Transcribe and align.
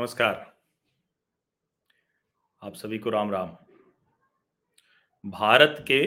नमस्कार। 0.00 0.56
आप 2.62 2.74
सभी 2.74 2.98
को 2.98 3.10
राम 3.10 3.30
राम। 3.30 3.56
भारत 5.30 5.76
के 5.80 6.06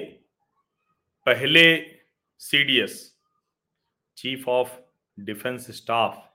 पहले 1.25 1.95
CDS 2.39 3.17
chief 4.17 4.47
of 4.47 4.69
defence 5.19 5.71
staff 5.71 6.33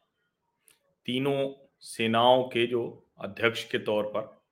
तीनों 1.06 1.68
सेनाओं 1.80 2.44
के 2.44 2.66
जो 2.66 3.06
अध्यक्ष 3.20 3.70
के 3.70 3.78
तौर 3.78 4.04
पर 4.04 4.42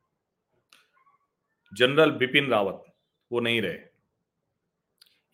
जनरल 1.75 2.11
बिपिन 2.11 2.49
रावत, 2.49 2.85
वो 3.33 3.41
नहीं 3.41 3.63
रहे। 3.63 3.79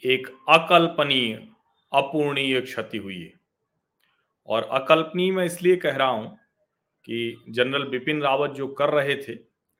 एक 0.04 0.26
अकल्पनीय, 0.48 1.48
अपूर्णीय 1.92 2.60
क्षति 2.60 2.98
हुई 2.98 3.22
है। 3.22 3.40
और 4.46 4.62
अकल्पनीय 4.62 5.32
मैं 5.32 5.44
इसलिए 5.44 5.76
कह 5.76 5.96
रहा 5.96 6.08
हूँ 6.08 6.41
कि 7.04 7.44
जनरल 7.48 7.84
बिपिन 7.84 8.22
रावत 8.22 8.50
जो 8.50 8.68
कर 8.68 8.90
रहे 8.90 9.16
थे, 9.16 9.34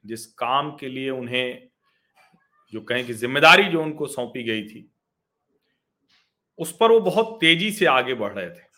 जिस 0.04 0.26
काम 0.26 0.76
के 0.76 0.88
लिए 0.88 1.10
उन्हें 1.10 1.68
जो 2.72 2.80
कहें 2.80 3.06
कि 3.06 3.12
ज़िम्मेदारी 3.12 3.64
जो 3.64 3.82
उनको 3.82 4.06
सौंपी 4.06 4.42
गई 4.42 4.62
थी, 4.62 4.90
उस 6.58 6.76
पर 6.80 6.92
वो 6.92 7.00
बहुत 7.00 7.36
तेज़ी 7.40 7.70
से 7.72 7.86
आगे 7.86 8.14
बढ़ 8.14 8.32
रहे 8.32 8.50
थे। 8.50 8.70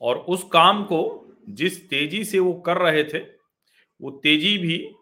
और 0.00 0.16
उस 0.18 0.44
काम 0.52 0.84
को 0.84 1.26
जिस 1.48 1.88
तेज़ी 1.90 2.24
से 2.24 2.38
वो 2.38 2.54
कर 2.54 2.76
रहे 2.76 3.04
थे, 3.04 3.18
वो 4.00 4.10
तेज़ी 4.10 4.58
भी 4.58 4.94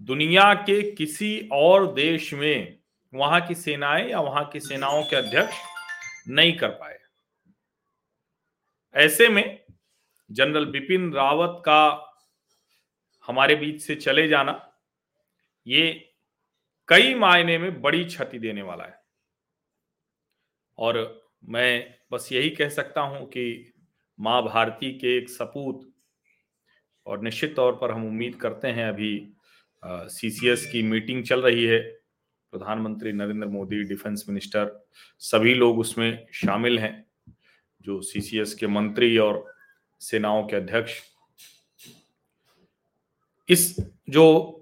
दुनिया 0.00 0.54
के 0.54 0.92
किसी 0.92 1.48
और 1.52 1.92
देश 1.94 2.34
में 2.34 2.78
वहाँ 3.14 3.46
की 3.46 3.54
सेनाएँ 3.54 4.10
या 4.10 4.20
वहाँ 4.20 4.44
की 4.44 4.60
सेनाओं 4.60 5.02
के 5.02 5.16
अध्यक्ष 5.16 5.56
नहीं 6.28 6.56
कर 6.56 6.68
पाए। 6.68 6.98
ऐसे 8.94 9.28
में 9.28 9.65
जनरल 10.30 10.64
बिपिन 10.66 11.12
रावत 11.12 11.62
का 11.64 12.02
हमारे 13.28 13.54
बीच 13.54 13.80
से 13.82 13.94
चले 13.94 14.26
जाना, 14.28 14.60
ये 15.66 15.90
कई 16.88 17.14
मायने 17.14 17.58
में 17.58 17.80
बड़ी 17.82 18.04
क्षति 18.04 18.38
देने 18.38 18.62
वाला 18.62 18.84
है। 18.84 19.00
और 20.78 20.98
मैं 21.44 21.94
बस 22.12 22.28
यही 22.32 22.50
कह 22.50 22.68
सकता 22.68 23.00
हूँ 23.00 23.26
कि 23.26 23.72
माँ 24.18 24.42
भारती 24.42 24.92
के 24.98 25.16
एक 25.18 25.28
सपूत, 25.30 25.80
और 27.06 27.20
निश्चित 27.22 27.54
तौर 27.56 27.72
पर 27.72 27.90
हम 27.90 28.06
उम्मीद 28.06 28.34
करते 28.34 28.68
हैं 28.68 28.88
अभी 28.88 29.12
सीसीएस 29.82 30.66
की 30.66 30.82
मीटिंग 30.82 31.22
चल 31.24 31.42
रही 31.42 31.64
है। 31.64 31.80
प्रधानमंत्री 32.52 33.12
नरेंद्र 33.12 33.46
मोदी, 33.48 33.82
डिफेंस 33.84 34.24
मिनिस्टर, 34.28 34.86
सभी 35.22 35.54
लोग 35.54 35.78
उसमें 35.78 36.26
शामिल 36.34 36.78
हैं, 36.78 37.06
जो 37.80 38.00
सीसीएस 38.02 38.54
के 38.54 38.66
मंत्री 38.66 39.16
और 39.18 39.44
सेनाओं 40.00 40.46
के 40.46 40.56
अध्यक्ष। 40.56 41.02
इस 43.48 43.76
जो 44.10 44.52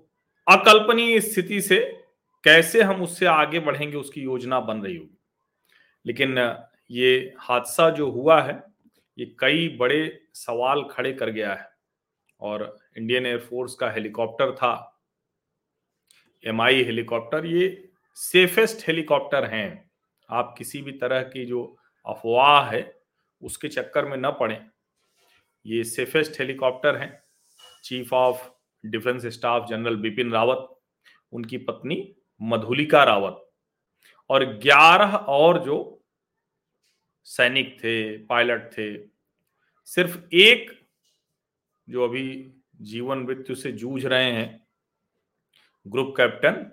अकल्पनीय 0.48 1.20
स्थिति 1.20 1.60
से 1.60 2.04
कैसे 2.44 2.82
हम 2.82 3.02
उससे 3.02 3.26
आगे 3.26 3.60
बढ़ेंगे, 3.60 3.96
उसकी 3.96 4.20
योजना 4.20 4.60
बन 4.60 4.82
रही 4.82 4.96
होगी। 4.96 5.18
लेकिन 6.06 6.58
ये 6.90 7.34
हादसा 7.38 7.90
जो 7.90 8.10
हुआ 8.10 8.42
है, 8.42 8.62
ये 9.18 9.36
कई 9.38 9.68
बड़े 9.68 10.26
सवाल 10.34 10.84
खड़े 10.84 11.12
कर 11.12 11.30
गया 11.30 11.54
है। 11.54 11.68
और 12.40 12.78
इंडियन 12.98 13.26
एयरफोर्स 13.26 13.74
का 13.74 13.90
हेलीकॉप्टर 13.90 14.54
था 14.54 15.02
एम 16.46 16.60
आई 16.60 16.82
हेलीकॉप्टर, 16.82 17.46
ये 17.46 17.88
सेफेस्ट 18.14 18.88
हेलीकॉप्टर 18.88 19.44
हैं। 19.44 19.90
आप 20.30 20.54
किसी 20.58 20.82
भी 20.82 20.92
तरह 20.92 21.22
की 21.22 21.44
जो 21.44 21.78
अफवाह 22.06 22.70
है, 22.70 23.00
उसके 23.42 23.68
चक्कर 23.68 24.04
में 24.04 24.16
न 24.16 24.30
पड़े। 24.30 24.66
ये 25.66 25.84
सेफेस्ट 25.84 26.40
हेलीकॉप्टर 26.40 26.96
हैं। 26.96 27.22
Chief 27.84 28.12
of 28.12 28.48
defence 28.86 29.26
staff 29.26 29.68
general 29.68 29.96
Bipin 29.96 30.32
Rawat, 30.32 30.80
उनकी 31.32 31.58
पत्नी 31.58 32.14
मधुलिका 32.42 33.04
रावत 33.04 33.50
और 34.30 34.44
11 34.58 35.16
और 35.16 35.64
जो 35.64 36.04
सैनिक 37.24 37.78
थे, 37.78 38.18
पायलट 38.18 38.72
थे, 38.72 39.06
सिर्फ़ 39.84 40.34
एक 40.34 40.88
जो 41.88 42.04
अभी 42.04 42.54
जीवन 42.76 43.18
मृत्यु 43.18 43.56
से 43.56 43.72
जूझ 43.72 44.06
रहे 44.06 44.32
हैं, 44.32 44.66
ग्रुप 45.86 46.14
कैप्टन 46.16 46.70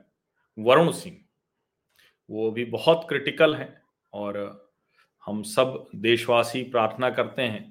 वरुण 0.60 0.92
सिंह। 0.92 1.26
वो 2.30 2.52
भी 2.52 2.66
बहुत 2.66 3.06
क्रिटिकल 3.10 3.56
हैं 3.56 3.82
और 4.14 4.38
हम 5.26 5.44
सब 5.44 5.88
देशवासी 5.96 6.64
प्रार्थना 6.64 7.10
करते 7.10 7.42
हैं 7.42 7.71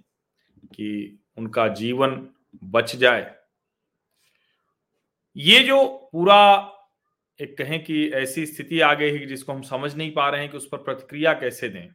कि 0.65 1.19
उनका 1.39 1.69
जीवन 1.69 2.29
बच 2.65 2.97
जाए। 2.97 3.37
ये 5.37 5.61
जो 5.61 6.09
पूरा 6.13 6.73
एक 7.41 7.59
कहें 7.59 7.85
कि 7.85 8.11
ऐसी 8.11 8.47
स्थिति 8.47 8.81
आ 8.81 8.95
गई 8.95 9.19
है 9.19 9.27
जिसको 9.27 9.53
हम 9.53 9.63
समझ 9.63 9.95
नहीं 9.95 10.13
पा 10.13 10.31
रहे 10.31 10.41
हैं 10.41 10.51
कि 10.51 10.57
उस 10.57 10.69
पर 10.73 10.79
प्रतिक्रिया 10.79 11.33
कैसे 11.33 11.69
दें। 11.69 11.89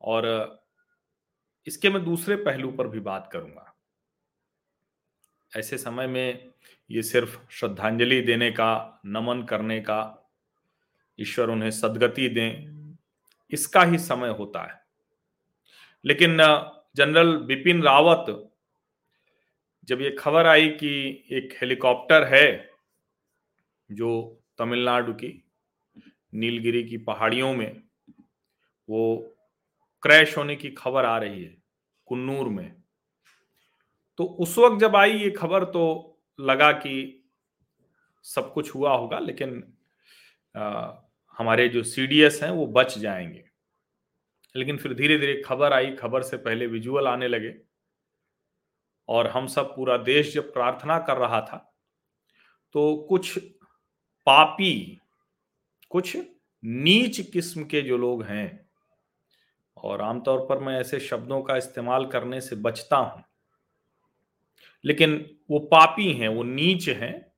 और 0.00 0.56
इसके 1.66 1.90
मैं 1.90 2.04
दूसरे 2.04 2.36
पहलू 2.36 2.70
पर 2.70 2.88
भी 2.88 3.00
बात 3.00 3.30
करूँगा। 3.32 3.74
ऐसे 5.56 5.78
समय 5.78 6.06
में 6.06 6.50
ये 6.90 7.02
सिर्फ़ 7.02 7.50
श्रद्धांजलि 7.50 8.20
देने 8.20 8.50
का, 8.50 9.00
नमन 9.06 9.42
करने 9.42 9.80
का, 9.80 10.30
ईश्वर 11.20 11.50
उन्हें 11.50 11.70
सदगति 11.70 12.28
दें, 12.28 12.76
इसका 13.50 13.82
ही 13.82 13.98
समय 13.98 14.28
होता 14.28 14.72
है। 14.72 14.80
लेकिन 16.04 16.40
जनरल 16.96 17.36
बिपिन 17.36 17.82
रावत 17.82 18.52
जब 19.84 20.00
ये 20.00 20.10
खबर 20.10 20.46
आई 20.46 20.68
कि 20.68 21.24
एक 21.30 21.58
हेलीकॉप्टर 21.60 22.24
है 22.24 22.70
जो 23.92 24.42
तमिलनाडु 24.58 25.12
की 25.12 25.44
नीलगिरी 26.34 26.84
की 26.84 26.96
पहाड़ियों 26.96 27.54
में 27.54 27.82
वो 28.90 29.34
क्रैश 30.02 30.36
होने 30.36 30.56
की 30.56 30.70
खबर 30.70 31.04
आ 31.04 31.18
रही 31.18 31.44
है 31.44 31.62
कुन्नूर 32.06 32.48
में। 32.48 32.82
तो 34.18 34.24
उस 34.24 34.58
वक्त 34.58 34.80
जब 34.80 34.96
आई 34.96 35.18
ये 35.18 35.30
खबर 35.30 35.64
तो 35.64 36.16
लगा 36.40 36.72
कि 36.72 37.24
सब 38.22 38.52
कुछ 38.52 38.74
हुआ 38.74 38.96
होगा 38.96 39.18
लेकिन 39.18 39.74
आ, 40.56 40.92
हमारे 41.38 41.68
जो 41.68 41.82
सीडीएस 41.82 42.40
हैं 42.42 42.50
वो 42.50 42.66
बच 42.66 42.98
जाएँगे। 42.98 43.45
लेकिन 44.56 44.76
फिर 44.76 44.94
धीरे 44.94 45.18
धीरे 45.18 45.42
खबर 45.42 45.72
आई, 45.72 45.92
खबर 45.92 46.22
से 46.22 46.36
पहले 46.36 46.66
विजुअल 46.66 47.08
आने 47.08 47.28
लगे। 47.28 47.54
और 49.08 49.26
हम 49.26 49.46
सब 49.46 49.74
पूरा 49.76 49.96
देश 49.96 50.34
जब 50.34 50.52
प्रार्थना 50.52 50.98
कर 50.98 51.16
रहा 51.16 51.40
था 51.40 51.56
तो 52.74 52.96
कुछ 53.08 53.38
पापी, 54.26 55.00
कुछ 55.90 56.16
नीच 56.62 57.20
किस्म 57.30 57.64
के 57.64 57.82
जो 57.82 57.96
लोग 57.98 58.22
हैं, 58.24 58.68
और 59.76 60.00
आमतौर 60.00 60.46
पर 60.48 60.58
मैं 60.58 60.78
ऐसे 60.80 61.00
शब्दों 61.00 61.42
का 61.42 61.56
इस्तेमाल 61.56 62.06
करने 62.06 62.40
से 62.40 62.56
बचता 62.56 62.96
हूँ। 62.96 63.24
लेकिन 64.84 65.38
वो 65.50 65.58
पापी 65.58 66.12
हैं, 66.12 66.28
वो 66.28 66.42
नीच 66.42 66.88
हैं, 66.88 67.32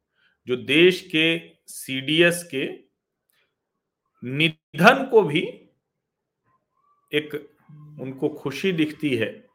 जो 0.49 0.56
देश 0.56 1.00
के 1.15 1.39
सीडीएस 1.67 2.43
के 2.55 2.67
निधन 4.23 5.05
को 5.11 5.23
भी 5.23 5.41
एक 7.13 7.35
उनको 8.01 8.29
खुशी 8.29 8.73
दिखती 8.73 9.15
है 9.17 9.47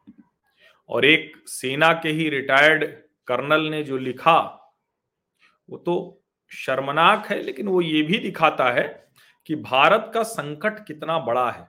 और 0.90 1.06
एक 1.06 1.36
सेना 1.48 1.92
के 1.94 2.10
ही 2.10 2.30
रिटायर्ड 2.30 2.84
कर्नल 3.28 3.62
ने 3.62 3.84
जो 3.84 3.98
लिखा, 3.98 4.40
वो 5.70 5.78
तो 5.78 6.24
शर्मनाक 6.52 7.26
है, 7.28 7.42
लेकिन 7.44 7.68
वो 7.68 7.82
ये 7.82 8.02
भी 8.02 8.18
दिखाता 8.20 8.72
है 8.72 8.84
कि 9.46 9.56
भारत 9.56 10.12
का 10.14 10.24
संकट 10.24 10.86
कितना 10.88 11.18
बड़ा 11.20 11.50
है। 11.52 11.68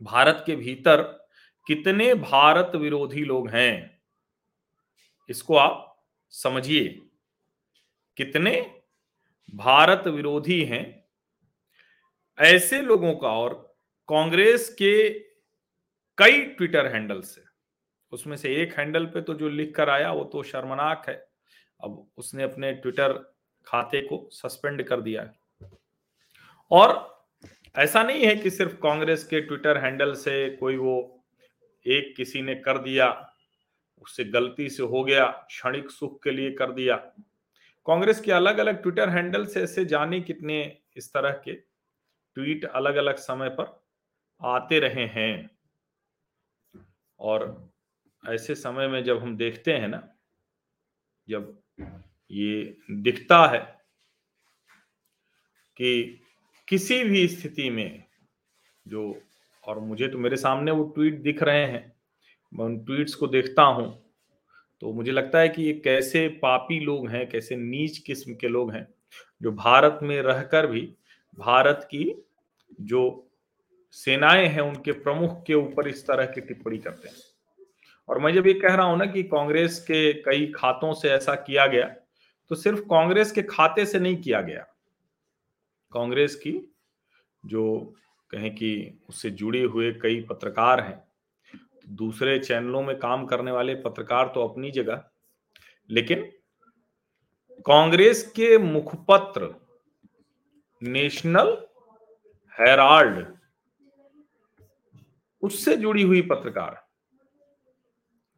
भारत 0.00 0.42
के 0.46 0.56
भीतर 0.56 1.02
कितने 1.66 2.14
भारत 2.14 2.72
विरोधी 2.74 3.24
लोग 3.24 3.48
हैं, 3.48 4.00
इसको 5.28 5.56
आप 5.56 6.04
समझिए। 6.28 6.88
कितने 8.16 8.60
भारत 9.54 10.06
विरोधी 10.06 10.62
हैं, 10.64 11.04
ऐसे 12.38 12.80
लोगों 12.82 13.14
का 13.14 13.28
और 13.28 13.69
कांग्रेस 14.10 14.68
के 14.68 15.08
कई 16.18 16.42
ट्विटर 16.42 16.86
हैंडल 16.86 17.20
से 17.20 17.42
उसमें 18.12 18.36
से 18.36 18.56
एक 18.56 18.74
हैंडल 18.74 19.06
पे 19.06 19.20
तो 19.20 19.34
जो 19.34 19.48
लिख 19.48 19.74
कर 19.74 19.90
आया, 19.90 20.12
वो 20.12 20.24
तो 20.24 20.42
शर्मनाक 20.42 21.04
है। 21.08 21.28
अब 21.80 22.10
उसने 22.16 22.42
अपने 22.42 22.72
ट्विटर 22.72 23.12
खाते 23.66 24.00
को 24.00 24.28
सस्पेंड 24.32 24.82
कर 24.82 25.00
दिया। 25.00 25.22
है 25.22 25.32
और 26.70 27.10
ऐसा 27.78 28.02
नहीं 28.02 28.24
है 28.24 28.36
कि 28.36 28.50
सिर्फ़ 28.50 28.74
कांग्रेस 28.74 29.24
के 29.24 29.40
ट्विटर 29.40 29.78
हैंडल 29.78 30.14
से 30.14 30.50
कोई 30.50 30.76
वो 30.76 31.24
एक 31.86 32.16
किसी 32.16 32.42
ने 32.42 32.54
कर 32.54 32.78
दिया, 32.78 33.32
उससे 33.98 34.24
गलती 34.24 34.70
से 34.70 34.82
हो 34.82 35.04
गया, 35.04 35.26
क्षणिक 35.26 35.90
सुख 35.90 36.22
के 36.22 36.30
लिए 36.30 36.52
कर 36.52 36.72
दिया। 36.72 36.96
कांग्रेस 37.86 38.20
के 38.20 38.32
अलग 38.32 38.58
अलग 38.58 38.82
ट्विटर 38.82 39.08
हैंडल 39.08 39.46
से 39.46 39.62
ऐसे 39.62 39.84
जाने 39.84 40.20
कितने 40.20 40.78
इस 40.96 41.12
तरह 41.12 41.30
के 41.30 41.52
ट्वीट 42.34 42.64
अलग 42.64 42.96
अलग 42.96 43.16
समय 43.16 43.48
पर 43.48 43.79
आते 44.40 44.78
रहे 44.78 45.06
हैं। 45.06 45.50
और 47.20 47.70
ऐसे 48.24 48.54
समय 48.54 48.88
में 48.88 49.02
जब 49.04 49.22
हम 49.22 49.36
देखते 49.36 49.72
हैं 49.72 49.88
ना, 49.88 50.02
जब 51.28 51.58
ये 52.30 52.76
दिखता 52.90 53.44
है 53.46 53.58
कि 55.76 56.20
किसी 56.68 57.02
भी 57.04 57.26
स्थिति 57.28 57.68
में 57.70 58.04
जो, 58.86 59.22
और 59.64 59.78
मुझे 59.78 60.08
तो 60.08 60.18
मेरे 60.18 60.36
सामने 60.36 60.70
वो 60.70 60.84
ट्वीट 60.84 61.20
दिख 61.22 61.42
रहे 61.42 61.64
हैं, 61.64 61.92
मैं 62.52 62.64
उन 62.64 62.78
ट्वीट्स 62.84 63.14
को 63.14 63.26
देखता 63.26 63.62
हूँ 63.62 63.88
तो 64.82 64.92
मुझे 64.92 65.12
लगता 65.12 65.38
है 65.38 65.48
कि 65.48 65.62
ये 65.62 65.72
कैसे 65.74 66.26
पापी 66.42 66.78
लोग 66.80 67.08
हैं, 67.08 67.28
कैसे 67.28 67.56
नीच 67.56 67.98
किस्म 67.98 68.34
के 68.34 68.48
लोग 68.48 68.72
हैं, 68.72 68.86
जो 69.40 69.52
भारत 69.52 69.98
में 70.02 70.20
रहकर 70.22 70.66
भी, 70.66 70.80
भारत 71.38 71.88
की 71.90 72.14
जो 72.82 73.29
सेनाएँ 73.94 74.46
हैं 74.46 74.60
उनके 74.60 74.92
प्रमुख 74.92 75.42
के 75.46 75.54
ऊपर 75.54 75.88
इस 75.88 76.06
तरह 76.06 76.26
की 76.26 76.40
टिप्पणी 76.40 76.78
करते 76.78 77.08
हैं। 77.08 77.16
और 78.08 78.18
मैं 78.18 78.32
जब 78.34 78.46
ये 78.46 78.52
कह 78.54 78.74
रहा 78.74 78.86
हूँ 78.86 78.98
ना 78.98 79.06
कि 79.06 79.22
कांग्रेस 79.22 79.78
के 79.80 80.12
कई 80.22 80.46
खातों 80.56 80.92
से 80.94 81.10
ऐसा 81.10 81.34
किया 81.36 81.66
गया 81.66 81.86
तो 82.50 82.54
सिर्फ़ 82.54 82.80
कांग्रेस 82.80 83.32
के 83.32 83.42
खाते 83.42 83.84
से 83.86 83.98
नहीं 83.98 84.16
किया 84.16 84.40
गया। 84.40 84.66
कांग्रेस 85.92 86.34
की 86.36 86.52
जो 87.44 87.94
कहें 88.30 88.50
कि 88.54 88.98
उससे 89.08 89.30
जुड़े 89.30 89.62
हुए 89.62 89.92
कई 89.92 90.20
पत्रकार 90.20 90.80
हैं, 90.80 91.02
दूसरे 91.88 92.38
चैनलों 92.38 92.82
में 92.82 92.98
काम 92.98 93.24
करने 93.26 93.50
वाले 93.50 93.74
पत्रकार 93.76 94.30
तो 94.34 94.46
अपनी 94.48 94.70
जगह, 94.70 95.02
लेकिन 95.90 96.22
कांग्रेस 97.66 98.22
के 98.36 98.56
मुखपत्र, 98.58 99.54
नेशनल 100.82 101.56
हेराल्ड 102.58 103.26
उससे 105.42 105.76
जुड़ी 105.76 106.02
हुई 106.02 106.22
पत्रकार। 106.22 106.82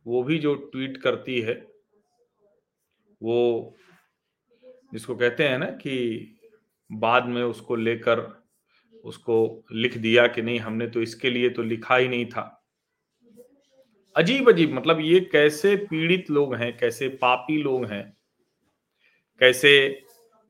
वो 0.07 0.23
भी 0.23 0.39
जो 0.39 0.55
ट्वीट 0.55 0.97
करती 0.97 1.41
है, 1.41 1.55
वो 3.21 3.75
जिसको 4.93 5.15
कहते 5.15 5.49
हैं 5.49 5.59
ना 5.59 5.67
कि 5.67 6.39
बाद 6.91 7.27
में 7.27 7.43
उसको 7.43 7.77
लेकर 7.77 8.21
उसको 9.05 9.65
लिख 9.73 9.97
दिया 9.99 10.27
कि 10.27 10.43
नहीं, 10.43 10.59
हमने 10.59 10.87
तो 10.87 11.03
इसके 11.03 11.31
लिए 11.31 11.51
तो 11.51 11.63
लिखा 11.63 11.97
ही 11.97 12.09
नहीं 12.09 12.27
था। 12.27 12.43
अजीब 14.17 14.49
अजीब 14.49 14.73
मतलब 14.73 15.01
ये 15.01 15.21
कैसे 15.33 15.75
पीड़ित 15.77 16.31
लोग 16.31 16.55
हैं, 16.55 16.77
कैसे 16.79 17.09
पापी 17.21 17.57
लोग 17.63 17.85
हैं, 17.85 18.17
कैसे 19.41 19.89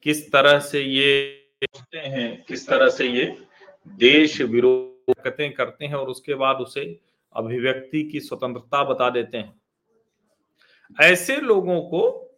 किस 0.03 0.31
तरह 0.33 0.59
से 0.61 0.83
ये 0.83 1.39
हैं, 1.95 2.45
किस 2.45 2.67
तरह 2.69 2.89
से 2.89 3.07
ये 3.09 3.25
देश 3.89 4.41
विरोध 4.41 4.92
करते 5.11 5.87
हैं 5.87 5.95
और 5.95 6.09
उसके 6.09 6.35
बाद 6.35 6.57
उसे 6.57 7.01
अभिव्यक्ति 7.37 8.03
की 8.03 8.21
स्वतंत्रता 8.21 8.85
बता 8.85 9.11
देते 9.11 9.39
हैं। 9.39 9.61
ऐसे 11.01 11.37
लोगों 11.37 11.81
को 11.83 12.31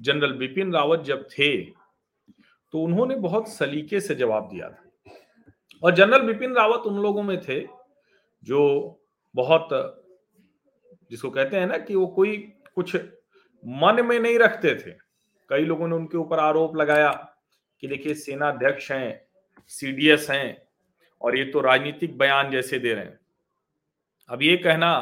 जनरल 0.00 0.32
बिपिन 0.32 0.72
रावत 0.72 1.00
जब 1.00 1.28
थे 1.28 1.64
तो 2.72 2.80
उन्होंने 2.80 3.16
बहुत 3.16 3.48
सलीके 3.48 4.00
से 4.00 4.14
जवाब 4.14 4.48
दिया 4.48 4.68
था। 4.70 5.10
और 5.82 5.94
जनरल 5.94 6.20
बिपिन 6.20 6.54
रावत 6.54 6.86
उन 6.86 6.98
लोगों 6.98 7.22
में 7.22 7.40
थे 7.40 7.60
जो 8.44 9.00
बहुत, 9.34 9.68
जिसको 11.10 11.30
कहते 11.30 11.56
हैं 11.56 11.66
ना 11.66 11.78
कि 11.78 11.94
वो 11.94 12.06
कोई 12.06 12.36
कुछ 12.74 12.96
मन 13.66 14.04
में 14.06 14.20
नहीं 14.20 14.38
रखते 14.38 14.74
थे। 14.74 14.90
कई 15.48 15.64
लोगों 15.64 15.88
ने 15.88 15.96
उनके 15.96 16.18
ऊपर 16.18 16.38
आरोप 16.38 16.76
लगाया 16.76 17.34
कि 17.80 17.88
देखिए 17.88 18.14
सेना 18.14 18.48
अध्यक्ष 18.48 18.92
हैं, 18.92 19.26
सीडीएस 19.66 20.30
हैं 20.30 20.67
और 21.22 21.36
ये 21.36 21.44
तो 21.44 21.60
राजनीतिक 21.60 22.18
बयान 22.18 22.50
जैसे 22.50 22.78
दे 22.78 22.92
रहे 22.94 23.04
हैं। 23.04 23.18
अब 24.28 24.42
ये 24.42 24.56
कहना 24.56 24.92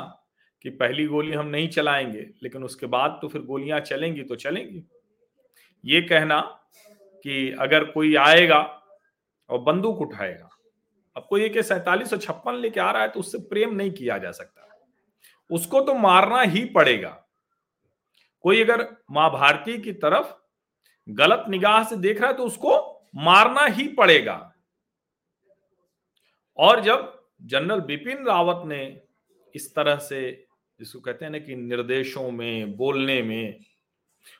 कि 0.64 0.70
पहली 0.70 1.06
गोली 1.06 1.32
हम 1.32 1.46
नहीं 1.46 1.68
चलाएँगे, 1.68 2.26
लेकिन 2.42 2.64
उसके 2.64 2.86
बाद 2.86 3.18
तो 3.22 3.28
फिर 3.28 3.42
गोलियाँ 3.42 3.80
चलेंगी 3.80 4.22
तो 4.22 4.36
चलेंगी। 4.36 4.82
ये 5.84 6.00
कहना 6.02 6.40
कि 7.24 7.50
अगर 7.60 7.84
कोई 7.84 8.14
आएगा 8.16 8.60
और 9.50 9.58
बंदूक 9.58 10.00
उठाएगा, 10.00 10.48
अब 11.16 11.26
कोई 11.30 11.44
एक 11.44 11.60
सैतालीस 11.60 12.10
सौ 12.10 12.16
छप्पन 12.16 12.54
लेके 12.54 12.80
आ 12.80 12.90
रहा 12.90 13.02
है 13.02 13.08
तो 13.08 13.20
उससे 13.20 13.38
प्रेम 13.38 13.74
नहीं 13.74 13.90
किया 13.90 14.18
जा 14.18 14.30
सकता। 14.30 14.62
उसको 15.50 15.80
तो 15.80 15.94
मारना 15.94 16.40
ही 16.40 16.64
पड़ेगा। 16.64 17.10
कोई 18.44 18.62
अगर 18.62 18.86
माँ 19.10 19.30
भारती 19.30 19.78
की 19.78 19.92
तरफ़ 19.92 20.34
गलत 21.08 21.44
निगाह 21.48 21.82
से 21.84 21.96
देख 21.96 22.20
रहा 22.20 22.30
है 22.30 22.36
तो 22.36 22.44
उसको 22.44 22.76
मारना 23.16 23.64
ही 23.66 23.86
पड़ेगा। 23.88 24.52
और 26.58 26.80
जब 26.80 27.12
जनरल 27.42 27.80
बिपिन 27.80 28.24
रावत 28.26 28.66
ने 28.66 28.82
इस 29.54 29.74
तरह 29.74 29.96
से 29.98 30.20
जिसको 30.80 31.00
कहते 31.00 31.24
हैं 31.24 31.32
ना 31.32 31.38
कि 31.38 31.56
निर्देशों 31.56 32.30
में, 32.30 32.76
बोलने 32.76 33.22
में, 33.22 33.58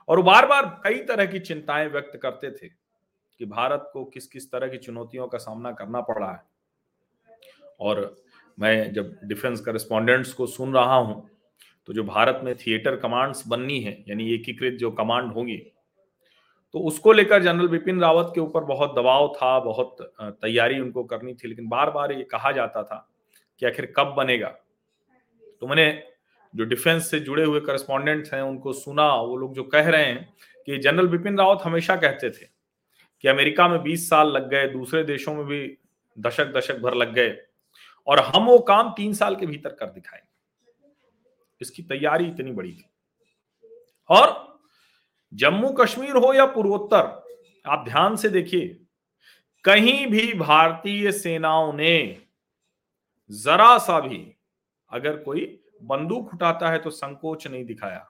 और 0.09 0.23
बार 0.23 0.47
बार 0.47 0.65
कई 0.85 0.99
तरह 1.05 1.27
की 1.27 1.39
चिंताएँ 1.41 1.89
व्यक्त 1.89 2.19
करते 2.23 2.51
थे 2.51 2.69
कि 2.69 3.45
भारत 3.45 3.91
को 3.93 4.05
किस 4.05 4.27
किस 4.27 4.51
तरह 4.53 4.69
की 4.69 4.79
चुनौतियों 4.79 5.29
का 5.29 5.39
सामना 5.39 5.73
करना 5.73 6.01
पड़ा 6.01 6.31
है। 6.33 6.43
और 7.81 8.17
मैं 8.59 8.93
जब 8.93 9.17
डिफेंस 9.25 9.61
करस्पॉन्डेंट्स 9.61 10.33
को 10.33 10.47
सुन 10.47 10.75
रहा 10.75 10.95
हूँ 10.95 11.29
तो 11.89 11.93
जो 11.93 12.05
भारत 12.05 12.41
में 12.45 12.55
थिएटर 12.57 12.97
कमांड्स 12.97 13.47
बननी 13.49 13.81
है, 13.81 14.05
यानी 14.09 14.33
एकीकृत 14.35 14.79
जो 14.79 14.91
कमांड 14.91 15.33
होंगी 15.33 15.57
तो 16.73 16.79
उसको 16.79 17.13
लेकर 17.13 17.43
जनरल 17.43 17.69
बिपिन 17.69 18.01
रावत 18.01 18.33
के 18.35 18.41
ऊपर 18.41 18.65
बहुत 18.65 18.95
दबाव 18.95 19.29
था, 19.37 19.61
बहुत 19.61 19.97
तैयारी 20.23 20.81
उनको 20.81 21.05
करनी 21.05 21.35
थी, 21.35 21.49
लेकिन 21.49 21.69
बार 21.69 21.91
बार 21.91 22.13
ये 22.13 22.23
कहा 22.23 22.53
जाता 22.53 22.83
था 22.83 23.09
कि 23.59 23.67
आखिर 23.67 23.93
कब 23.97 24.07
बनेगा। 24.07 24.49
तो 25.61 25.67
मैंने 25.67 26.03
जो 26.55 26.65
डिफेंस 26.65 27.11
से 27.11 27.21
जुड़े 27.21 27.45
हुए 27.45 27.61
करस्पॉन्डेंट्स 27.61 28.35
हैं, 28.35 28.43
उनको 28.43 28.73
सुना, 28.73 29.15
वो 29.15 29.37
लोग 29.37 29.55
जो 29.55 29.63
कह 29.63 29.89
रहे 29.89 30.05
हैं 30.05 30.35
कि 30.67 30.79
जनरल 30.79 31.09
बिपिन 31.09 31.39
रावत 31.39 31.59
हमेशा 31.63 31.97
कहते 31.97 32.31
थे 32.31 32.47
कि 33.21 33.29
अमेरिका 33.29 33.69
में 33.69 33.83
20 33.83 34.09
साल 34.11 34.29
लग 34.29 34.51
गए, 34.51 34.69
दूसरे 34.69 35.05
देशों 35.05 35.35
में 35.35 35.47
भी 35.47 35.79
दशक 36.19 36.47
दशक 36.47 36.79
भर 36.79 36.95
लग 36.95 37.15
गए, 37.15 37.39
और 38.07 38.19
हम 38.19 38.47
वो 38.47 38.59
काम 38.59 38.95
तीन 38.97 39.13
साल 39.13 39.37
के 39.37 39.47
भीतर 39.47 39.71
कर 39.71 39.87
दिखाएँगे। 39.87 40.29
इसकी 41.61 41.83
तैयारी 41.83 42.27
इतनी 42.27 42.53
बड़ी 42.53 42.73
थी। 42.73 42.91
और 44.11 44.56
जम्मू 45.33 45.69
कश्मीर 45.73 46.17
हो 46.17 46.33
या 46.35 46.47
पूर्वोत्तर, 46.47 47.23
आप 47.65 47.85
ध्यान 47.85 48.17
से 48.17 48.29
देखिए, 48.29 48.67
कहीं 49.65 50.07
भी 50.07 50.33
भारतीय 50.35 51.11
सेनाओं 51.13 51.73
ने 51.73 52.23
जरा 53.31 53.77
सा 53.79 53.99
भी 54.01 54.21
अगर 54.91 55.17
कोई 55.17 55.45
बंदूक 55.83 56.35
उठाता 56.35 56.71
है 56.71 56.79
तो 56.79 56.91
संकोच 56.91 57.47
नहीं 57.47 57.65
दिखाया, 57.65 58.07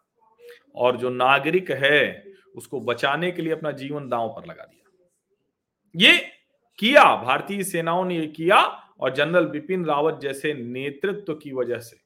और 0.75 0.97
जो 0.97 1.11
नागरिक 1.11 1.71
है 1.73 2.25
उसको 2.57 2.81
बचाने 2.81 3.31
के 3.31 3.43
लिए 3.43 3.53
अपना 3.53 3.71
जीवन 3.73 4.09
दांव 4.09 4.29
पर 4.29 4.47
लगा 4.47 4.65
दिया। 4.65 4.91
ये 5.95 6.17
किया, 6.79 7.05
भारतीय 7.17 7.63
सेनाओं 7.65 8.05
ने 8.05 8.19
ये 8.19 8.27
किया, 8.27 8.61
और 9.01 9.15
जनरल 9.15 9.47
बिपिन 9.47 9.85
रावत 9.85 10.19
जैसे 10.23 10.53
नेतृत्व 10.55 11.35
की 11.35 11.53
वजह 11.53 11.79
से। 11.79 11.97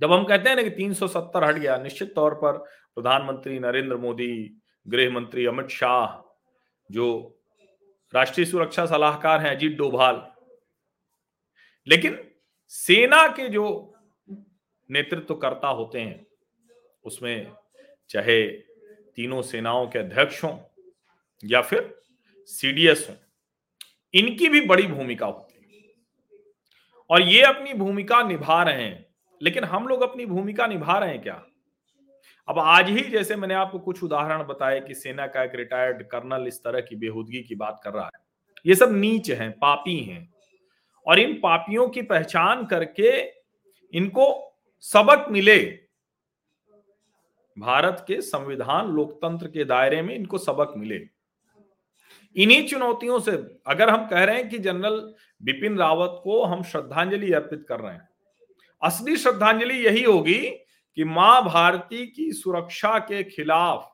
जब 0.00 0.12
हम 0.12 0.24
कहते 0.24 0.48
हैं 0.48 0.56
ना 0.56 0.62
कि 0.62 0.70
370 0.70 1.44
हट 1.44 1.54
गया, 1.54 1.76
निश्चित 1.78 2.14
तौर 2.14 2.34
पर 2.34 2.64
प्रधानमंत्री 2.94 3.58
नरेंद्र 3.58 3.96
मोदी, 3.96 4.58
गृह 4.88 5.10
मंत्री 5.10 5.46
अमित 5.46 5.68
शाह, 5.68 6.34
जो 6.90 7.36
राष्ट्रीय 8.14 8.46
सुरक्षा 8.46 8.86
सलाहकार 8.86 9.40
हैं, 9.40 9.50
अजीत 9.50 9.76
डोभाल। 9.76 10.32
लेकिन 11.88 12.30
सेना 12.68 13.28
के 13.28 13.48
जो 13.48 13.94
नेतृत्व 14.90 15.34
करता 15.34 15.68
होते 15.68 16.00
हैं, 16.00 16.26
उसमें 17.04 17.52
चाहे 18.08 18.48
तीनों 19.16 19.42
सेनाओं 19.42 19.86
के 19.86 19.98
अध्यक्ष 19.98 20.44
हों 20.44 20.82
या 21.44 21.62
फिर 21.62 22.02
सीडीएस 22.38 23.06
हों, 23.10 23.16
इनकी 24.14 24.48
भी 24.48 24.60
बड़ी 24.60 24.86
भूमिका 24.86 25.26
होती 25.26 25.54
है। 25.54 25.94
और 27.10 27.22
ये 27.22 27.42
अपनी 27.42 27.72
भूमिका 27.72 28.22
निभा 28.22 28.62
रहे 28.62 28.82
हैं। 28.82 29.14
लेकिन 29.42 29.64
हम 29.64 29.88
लोग 29.88 30.02
अपनी 30.02 30.26
भूमिका 30.26 30.66
निभा 30.66 30.98
रहे 30.98 31.10
हैं 31.10 31.22
क्या? 31.22 31.46
अब 32.48 32.58
आज 32.58 32.90
ही 32.90 33.02
जैसे 33.02 33.36
मैंने 33.36 33.54
आपको 33.54 33.78
कुछ 33.78 34.02
उदाहरण 34.02 34.42
बताए 34.42 34.80
कि 34.80 34.94
सेना 34.94 35.26
का 35.26 35.44
एक 35.44 35.54
रिटायर्ड 35.54 36.02
कर्नल 36.02 36.46
इस 36.46 36.64
तरह 36.64 36.80
की 36.80 36.96
बेहूदगी 36.96 37.40
की 37.42 37.54
बात 37.54 37.80
कर 37.84 37.92
रहा 37.92 38.04
है। 38.04 38.10
ये 38.66 38.74
सब 38.74 38.96
नीच 38.96 39.30
हैं, 39.30 39.52
पापी 39.52 40.00
हैं। 40.00 40.34
और 41.06 41.18
इन 41.18 41.40
पापियों 41.42 41.88
की 41.88 42.02
पहचान 42.02 42.66
करके 42.66 43.32
इनको 43.92 44.56
सबक 44.80 45.26
मिले। 45.30 45.78
भारत 47.58 48.04
के 48.08 48.20
संविधान, 48.20 48.88
लोकतंत्र 48.88 49.46
के 49.46 49.64
दायरे 49.64 50.02
में 50.02 50.14
इनको 50.14 50.38
सबक 50.38 50.74
मिले। 50.76 51.08
इन्हीं 52.36 52.68
चुनौतियों 52.68 53.20
से 53.20 53.30
अगर 53.66 53.90
हम 53.90 54.06
कह 54.06 54.24
रहे 54.24 54.36
हैं 54.36 54.48
कि 54.48 54.58
जनरल 54.58 55.14
बिपिन 55.42 55.78
रावत 55.78 56.20
को 56.24 56.44
हम 56.44 56.62
श्रद्धांजलि 56.62 57.32
अर्पित 57.32 57.66
कर 57.68 57.80
रहे 57.80 57.92
हैं। 57.92 58.08
असली 58.82 59.16
श्रद्धांजलि 59.16 59.74
यही 59.74 60.02
होगी 60.02 60.63
कि 60.96 61.04
माँ 61.04 61.44
भारती 61.44 62.06
की 62.06 62.32
सुरक्षा 62.32 62.98
के 62.98 63.22
खिलाफ 63.24 63.90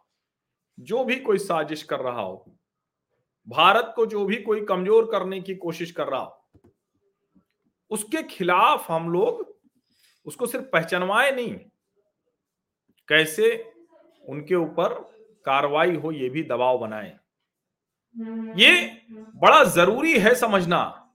जो 0.78 1.04
भी 1.04 1.16
कोई 1.16 1.38
साजिश 1.38 1.82
कर 1.82 2.00
रहा 2.00 2.20
हो, 2.20 2.54
भारत 3.48 3.92
को 3.96 4.06
जो 4.06 4.24
भी 4.24 4.36
कोई 4.36 4.64
कमज़ोर 4.64 5.10
करने 5.12 5.40
की 5.40 5.54
कोशिश 5.54 5.90
कर 5.90 6.06
रहा 6.06 6.20
हो, 6.20 6.36
उसके 7.90 8.22
खिलाफ 8.22 8.90
हम 8.90 9.10
लोग 9.10 9.48
उसको 10.26 10.46
सिर्फ़ 10.46 10.64
पहचानवाए 10.64 11.30
नहीं। 11.30 11.54
कैसे 13.08 13.72
उनके 14.28 14.54
ऊपर 14.54 14.94
कार्रवाई 15.44 15.94
हो, 15.96 16.12
ये 16.12 16.28
भी 16.28 16.42
दबाव 16.42 16.78
बनाए। 16.78 17.18
ये 18.56 19.02
बड़ा 19.36 19.64
ज़रूरी 19.64 20.18
है 20.18 20.34
समझना। 20.34 21.10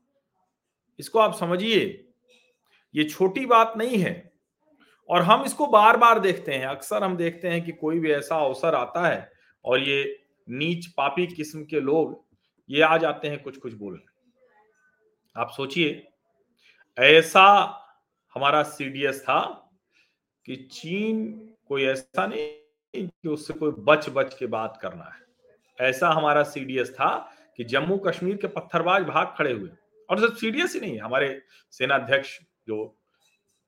इसको 1.00 1.20
आप 1.20 1.34
समझिए। 1.34 2.12
ये 2.96 3.04
छोटी 3.04 3.46
बात 3.46 3.74
नहीं 3.77 3.98
है। 3.98 4.35
और 5.10 5.22
हम 5.22 5.44
इसको 5.44 5.68
बार 5.68 5.98
बार 5.98 6.20
देखते 6.20 6.54
हैं। 6.54 6.66
अक्सर 6.68 7.04
हम 7.04 7.18
देखते 7.18 7.48
हैं 7.48 7.64
कि 7.66 7.72
कोई 7.72 8.00
भी 8.00 8.12
ऐसा 8.12 8.36
अवसर 8.36 8.76
आता 8.76 9.08
है 9.08 9.32
और 9.66 9.80
ये 9.80 10.20
नीच 10.50 10.86
पापी 10.88 11.28
किस्म 11.28 11.64
के 11.64 11.80
लोग 11.80 12.24
ये 12.70 12.82
आ 12.82 12.98
जाते 12.98 13.28
हैं 13.28 13.42
कुछ 13.44 13.58
कुछ 13.58 13.74
बोलने। 13.74 14.04
आप 15.36 15.52
सोचिए, 15.52 16.08
ऐसा 16.98 17.44
हमारा 18.36 18.64
सीडीएस 18.64 19.22
था 19.22 19.42
कि 20.46 20.56
चीन 20.56 21.28
कोई 21.68 21.84
ऐसा 21.84 22.28
नहीं 22.28 23.08
कि 23.08 23.30
उससे 23.30 23.54
कोई 23.54 23.72
बच 23.80 24.10
बच 24.10 24.34
के 24.34 24.46
बात 24.46 24.80
करना 24.82 25.04
है। 25.04 25.90
ऐसा 25.90 26.10
हमारा 26.10 26.44
सीडीएस 26.44 26.92
था 26.94 27.16
कि 27.58 27.64
जम्मू 27.64 27.98
कश्मीर 27.98 28.36
के 28.38 28.48
पत्थरबाज 28.48 29.04
भाग 29.04 29.34
खड़े 29.38 29.52
हुए। 29.54 29.70
और 30.10 30.20
सिर्फ़ 30.20 30.36
सीडीएस 30.36 30.74
ही 30.74 30.80
नहीं, 30.82 31.00
हमारे 31.00 31.42
सेना 31.72 31.96
अध्यक्ष 31.96 32.40
जो 32.68 32.96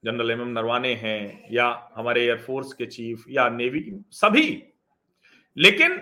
जनरल 0.05 0.31
एम 0.31 0.41
एम 0.41 0.47
नरवाने 0.47 0.93
हैं 0.93 1.47
या 1.51 1.91
हमारे 1.95 2.23
एयरफोर्स 2.23 2.73
के 2.73 2.85
चीफ 2.85 3.25
या 3.29 3.49
नेवी, 3.49 3.99
सभी। 4.11 4.63
लेकिन 5.57 6.01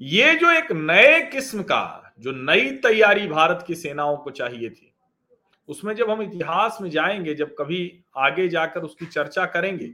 ये 0.00 0.34
जो 0.34 0.50
एक 0.50 0.72
नए 0.72 1.20
किस्म 1.22 1.62
का, 1.62 2.14
जो 2.18 2.32
नई 2.32 2.70
तैयारी 2.70 3.26
भारत 3.28 3.64
की 3.66 3.74
सेनाओं 3.74 4.16
को 4.16 4.30
चाहिए 4.30 4.70
थी, 4.70 4.92
उसमें 5.68 5.94
जब 5.94 6.10
हम 6.10 6.22
इतिहास 6.22 6.78
में 6.80 6.90
जाएँगे, 6.90 7.34
जब 7.34 7.54
कभी 7.58 8.04
आगे 8.16 8.48
जाकर 8.48 8.80
उसकी 8.80 9.06
चर्चा 9.06 9.46
करेंगे 9.46 9.86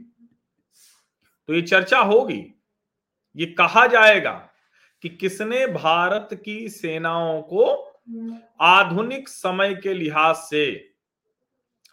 तो 1.49 1.53
ये 1.53 1.61
चर्चा 1.61 1.99
होगी। 1.99 2.43
ये 3.35 3.45
कहा 3.45 3.87
जाएगा 3.87 4.31
कि 5.01 5.09
किसने 5.09 5.67
भारत 5.67 6.41
की 6.45 6.69
सेनाओं 6.69 7.41
को 7.41 7.63
आधुनिक 8.61 9.27
समय 9.29 9.75
के 9.75 9.93
लिहाज 9.93 10.35
से 10.35 10.90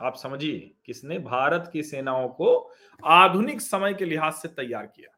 आप 0.00 0.16
समझिए, 0.16 0.58
किसने 0.86 1.18
भारत 1.18 1.70
की 1.72 1.82
सेनाओं 1.82 2.28
को 2.28 2.72
आधुनिक 3.04 3.60
समय 3.60 3.94
के 3.94 4.04
लिहाज 4.04 4.32
से 4.32 4.48
तैयार 4.48 4.86
किया? 4.86 5.08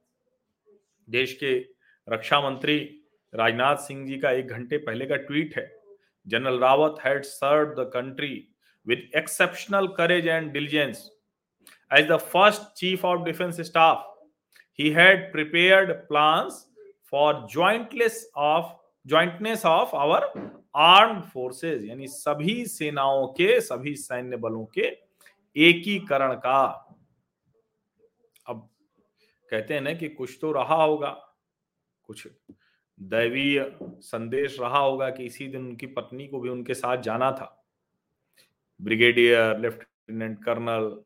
देश 1.08 1.32
के 1.32 1.58
रक्षा 2.08 2.40
मंत्री 2.40 2.78
राजनाथ 3.32 3.76
सिंह 3.76 4.06
जी 4.06 4.18
का 4.18 4.30
एक 4.30 4.48
घंटे 4.48 4.78
पहले 4.78 5.06
का 5.06 5.16
ट्वीट 5.16 5.56
है। 5.56 5.70
General 6.26 6.58
Rawat 6.58 6.96
had 7.04 7.24
serve 7.24 7.74
the 7.74 7.90
country 7.94 8.48
with 8.86 9.10
exceptional 9.16 9.86
courage 9.88 10.26
and 10.26 10.50
diligence. 10.52 11.10
As 11.90 12.06
the 12.08 12.16
first 12.16 12.62
chief 12.76 13.04
of 13.04 13.20
defence 13.24 13.60
staff, 13.60 14.06
he 14.78 14.90
had 14.90 15.30
prepared 15.32 15.92
plans 16.08 16.66
for 17.12 17.46
jointless 17.52 18.30
of, 18.36 18.72
jointness 19.06 19.66
of 19.66 19.96
our 19.96 20.26
arm 20.74 21.20
forces, 21.22 21.82
यानी 21.84 22.06
सभी 22.08 22.64
सेनाओं 22.66 23.26
के, 23.28 23.60
सभी 23.60 23.94
सैन्य 23.96 24.36
बलों 24.36 24.64
के 24.68 24.86
एकीकरण 25.56 26.34
का। 26.36 26.62
अब 28.46 28.68
कहते 29.50 29.74
हैं 29.74 29.80
ना 29.80 29.92
कि 29.92 30.08
कुछ 30.08 30.38
तो 30.40 30.52
रहा 30.52 30.82
होगा, 30.82 31.10
कुछ 32.08 32.26
दैवीय 32.98 33.64
संदेश 34.02 34.58
रहा 34.60 34.78
होगा 34.78 35.08
कि 35.10 35.24
इसी 35.24 35.46
दिन 35.48 35.66
उनकी 35.66 35.86
पत्नी 35.88 36.26
को 36.28 36.40
भी 36.40 36.48
उनके 36.48 36.74
साथ 36.74 37.02
जाना 37.02 37.30
था। 37.32 37.56
ब्रिगेडियर, 38.80 39.58
लेफ्टिनेंट 39.58 40.44
कर्नल 40.44 40.96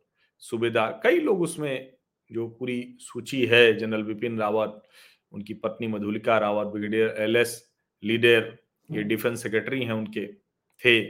सूबेदार 0.43 1.01
कई 1.05 1.21
लोग 1.21 1.41
उसमें 1.43 1.93
जो 2.31 2.47
पूरी 2.49 2.97
सूची 3.01 3.45
है, 3.47 3.77
जनरल 3.79 4.03
बिपिन 4.03 4.39
रावत, 4.39 4.83
उनकी 5.33 5.55
पत्नी 5.55 5.87
Madhulika 5.87 6.39
Rawat, 6.39 6.67
brigadier 6.67 7.15
L 7.19 7.37
S 7.37 7.63
Lidder 8.03 8.57
ये 8.91 9.03
डिफेंस 9.03 9.43
सेक्रेटरी 9.43 9.85
हैं 9.85 9.93
उनके 9.93 10.27
थे। 10.83 11.01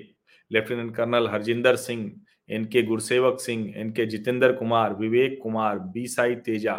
लेफ्टिनेंट 0.50 0.94
कर्नल 0.96 1.28
हरजिंदर 1.28 1.76
सिंह 1.76 2.10
इनके 2.48 2.82
गुरसेवक 2.82 3.40
सिंह 3.40 3.74
इनके 3.76 4.06
जितेंद्र 4.06 4.52
कुमार 4.52 4.94
विवेक 4.94 5.38
कुमार 5.42 5.78
बी 5.78 6.06
साई 6.06 6.34
तेजा 6.36 6.74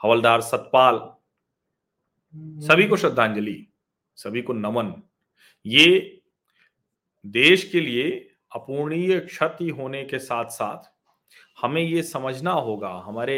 हवलदार 0.00 0.40
सतपाल 0.40 1.00
सभी 2.66 2.86
को 2.86 2.96
श्रद्धांजलि 2.96 3.66
सभी 4.18 4.42
को 4.42 4.52
नमन। 4.52 4.92
ये 5.66 6.20
देश 7.24 7.68
के 7.70 7.80
लिए 7.80 8.10
अपूर्णीय 8.54 9.18
क्षति 9.20 9.68
होने 9.68 10.02
के 10.04 10.18
साथ 10.18 10.50
साथ 10.50 10.90
हमें 11.62 11.82
ये 11.82 12.02
समझना 12.02 12.52
होगा 12.52 12.90
हमारे 13.06 13.36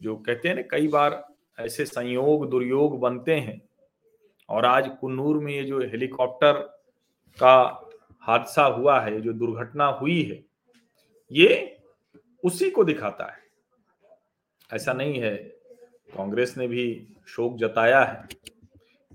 जो 0.00 0.16
कहते 0.16 0.48
हैं 0.48 0.54
ना 0.56 0.62
कई 0.62 0.88
बार 0.88 1.24
ऐसे 1.58 1.84
संयोग 1.84 2.48
दुर्योग 2.50 2.98
बनते 3.00 3.34
हैं 3.34 3.60
और 4.48 4.64
आज 4.64 4.90
कुन्नूर 5.00 5.38
में 5.38 5.52
ये 5.52 5.64
जो 5.64 5.80
हेलीकॉप्टर 5.80 6.52
का 7.38 7.88
हादसा 8.20 8.64
हुआ 8.64 9.00
है 9.00 9.20
जो 9.20 9.32
दुर्घटना 9.32 9.86
हुई 9.86 10.22
है 10.22 10.44
ये 11.32 11.78
उसी 12.44 12.70
को 12.70 12.84
दिखाता 12.84 13.32
है। 13.32 13.40
ऐसा 14.72 14.92
नहीं 14.92 15.20
है 15.20 15.36
कांग्रेस 16.16 16.54
ने 16.58 16.68
भी 16.68 17.08
शोक 17.26 17.56
जताया 17.56 18.04
है 18.04 18.28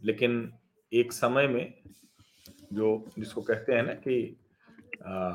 लेकिन 0.04 0.54
एक 0.94 1.14
समय 1.14 1.48
में 1.48 1.74
जो 2.74 3.06
जिसको 3.20 3.42
कहते 3.42 3.74
हैं 3.74 3.84
ना 3.84 3.94
कि 3.94 4.38
आ, 5.06 5.30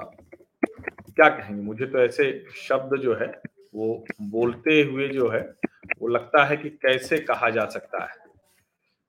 क्या 1.14 1.28
कहेंगे 1.28 1.62
मुझे 1.62 1.86
तो 1.86 1.98
ऐसे 1.98 2.44
शब्द 2.56 2.96
जो 3.00 3.14
है 3.14 3.42
वो 3.74 4.04
बोलते 4.22 4.82
हुए 4.82 5.08
जो 5.08 5.28
है 5.28 5.54
वो 6.00 6.08
लगता 6.08 6.44
है 6.44 6.56
कि 6.56 6.70
कैसे 6.70 7.18
कहा 7.18 7.50
जा 7.50 7.64
सकता 7.64 8.04
है। 8.04 8.21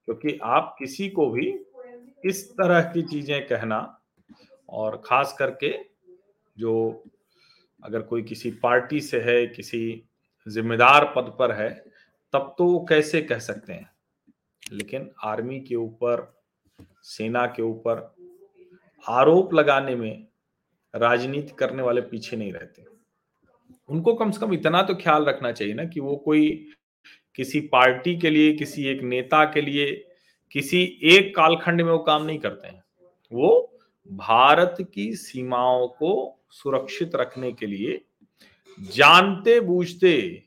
क्योंकि 0.06 0.40
आप 0.44 0.76
किसी 0.80 1.10
को 1.10 1.30
भी 1.30 1.60
इस 2.26 2.52
तरह 2.52 2.82
की 2.82 3.02
चीज़ें 3.02 3.48
कहना 3.48 4.02
और 4.70 5.02
खास 5.06 5.36
करके 5.40 5.78
जो 6.58 7.04
अगर 7.84 8.02
कोई 8.02 8.24
किसी 8.24 8.52
पार्टी 8.52 9.02
से 9.02 9.20
है, 9.22 9.48
किसी 9.48 10.04
जिम्मेदार 10.48 11.14
पद 11.16 11.36
पर 11.40 11.52
है, 11.52 11.86
तब 12.34 12.56
तो 12.58 12.66
वो 12.66 12.86
कैसे 12.90 13.22
कह 13.22 13.40
सकते 13.40 13.74
हैं? 13.74 13.90
लेकिन 14.72 15.12
आर्मी 15.24 15.60
के 15.60 15.76
ऊपर, 15.76 16.42
सेना 17.02 17.46
के 17.46 17.62
ऊपर 17.62 18.16
आरोप 19.10 19.54
लगाने 19.54 19.96
में 19.96 20.28
राजनीति 20.96 21.54
करने 21.60 21.84
वाले 21.84 22.02
पीछे 22.02 22.38
नहीं 22.38 22.54
रहते। 22.54 22.86
उनको 23.90 24.14
कम 24.14 24.32
से 24.32 24.40
कम 24.40 24.54
इतना 24.54 24.82
तो 24.84 24.96
ख्याल 24.96 25.26
रखना 25.26 25.52
चाहिए 25.52 25.74
ना 25.74 25.86
कि 25.86 26.00
वो 26.00 26.16
कोई 26.16 26.68
किसी 27.36 27.62
पार्टी 27.62 28.18
के 28.18 28.30
लिए, 28.30 28.54
किसी 28.54 28.86
एक 28.88 29.02
नेता 29.02 29.46
के 29.46 29.62
लिए, 29.62 30.08
किसी 30.52 31.00
एक 31.04 31.36
कालखंड 31.36 31.82
में 31.82 31.92
वो 31.92 32.00
काम 32.00 32.24
नहीं 32.24 32.40
करते 32.40 32.68
हैं। 32.68 32.84
वो 33.32 33.80
भारत 34.12 34.92
की 34.94 35.16
सीमाओं 35.16 35.88
को 35.88 36.40
सुरक्षित 36.50 37.16
रखने 37.16 37.52
के 37.52 37.66
लिए 37.66 38.06
जानते 38.80 39.60
बूझते 39.60 40.44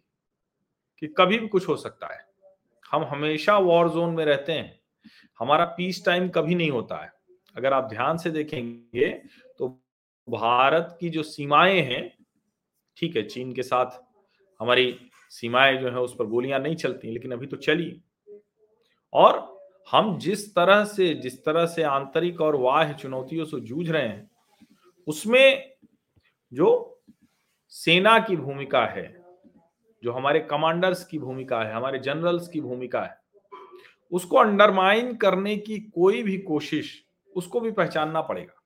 कि 1.01 1.07
कभी 1.07 1.39
भी 1.39 1.49
कुछ 1.49 1.69
हो 1.69 1.77
सकता 1.77 2.15
है। 2.15 2.27
हम 2.91 3.05
हमेशा 3.05 3.59
वॉर 3.59 3.89
जोन 3.89 4.15
में 4.15 4.25
रहते 4.25 4.53
हैं। 4.53 4.81
हमारा 5.39 5.65
पीस 5.65 6.05
टाइम 6.05 6.29
कभी 6.29 6.55
नहीं 6.55 6.71
होता 6.71 7.05
है। 7.05 7.13
अगर 7.57 7.73
आप 7.73 7.85
ध्यान 7.85 8.19
से 8.19 8.31
देखेंगे 8.31 9.09
तो 9.59 9.69
भारत 10.29 10.97
की 11.01 11.09
जो 11.09 11.23
सीमाएँ 11.23 11.81
हैं, 11.81 12.25
ठीक 12.97 13.17
है, 13.17 13.23
चीन 13.23 13.53
के 13.53 13.63
साथ 13.63 13.87
हमारी 14.61 15.06
सीमाएँ 15.31 15.77
जो 15.77 15.91
है 15.91 15.99
उस 15.99 16.17
पर 16.19 16.25
गोलियाँ 16.25 16.61
नहीं 16.61 16.77
चलती, 16.77 17.11
लेकिन 17.11 17.33
अभी 17.33 17.47
तो 17.47 17.57
चली। 17.57 18.03
और 19.13 19.57
हम 19.91 20.19
जिस 20.19 20.55
तरह 20.55 20.85
से, 20.85 21.15
जिस 21.15 21.45
तरह 21.45 21.67
से 21.67 21.83
आंतरिक 21.83 22.41
और 22.41 22.57
वाह 22.57 22.93
चुनौतियों 22.93 23.45
से 23.45 23.61
जूझ 23.61 23.91
रहे 23.91 24.09
हैं, 24.09 24.31
उसमें 25.07 25.73
जो 26.53 27.01
सेना 27.69 28.19
की 28.19 28.37
भूमिका 28.37 28.87
है, 28.87 29.25
जो 30.03 30.13
हमारे 30.13 30.41
कमांडर्स 30.41 31.05
की 31.05 31.19
भूमिका 31.19 31.63
है, 31.63 31.73
हमारे 31.73 31.99
जनरल्स 31.99 32.49
की 32.49 32.61
भूमिका 32.61 33.03
है, 33.03 33.19
उसको 34.13 34.37
अंडरमाइन 34.37 35.17
करने 35.17 35.57
की 35.57 35.79
कोई 35.79 36.23
भी 36.23 36.39
कोशिश, 36.39 37.07
उसको 37.37 37.61
भी 37.61 37.71
पहचानना 37.71 38.21
पड़ेगा। 38.21 38.63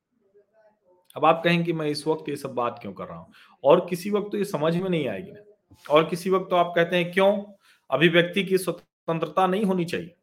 अब 1.16 1.24
आप 1.24 1.42
कहें 1.44 1.64
कि 1.64 1.72
मैं 1.72 1.86
इस 1.86 2.06
वक्त 2.06 2.28
ये 2.28 2.36
सब 2.36 2.54
बात 2.54 2.78
क्यों 2.82 2.92
कर 2.92 3.04
रहा 3.04 3.18
हूँ? 3.18 3.32
और 3.64 3.86
किसी 3.90 4.10
वक्त 4.10 4.28
तो 4.32 4.38
ये 4.38 4.44
समझ 4.44 4.76
में 4.76 4.90
नहीं 4.90 5.08
आएगी 5.08 5.32
ना। 5.32 5.49
और 5.90 6.08
किसी 6.08 6.30
वक्त 6.30 6.50
तो 6.50 6.56
आप 6.56 6.72
कहते 6.76 6.96
हैं, 6.96 7.12
क्यों? 7.12 7.44
अभिव्यक्ति 7.90 8.44
की 8.44 8.58
स्वतंत्रता 8.58 9.46
नहीं 9.46 9.64
होनी 9.64 9.84
चाहिए। 9.84 10.14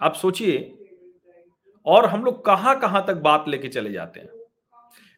आप 0.00 0.14
सोचिए, 0.14 0.78
और 1.86 2.06
हम 2.06 2.24
लोग 2.24 2.44
कहाँ 2.44 2.80
कहाँ 2.80 3.06
तक 3.06 3.14
बात 3.14 3.44
लेके 3.48 3.68
चले 3.68 3.92
जाते 3.92 4.20
हैं। 4.20 4.28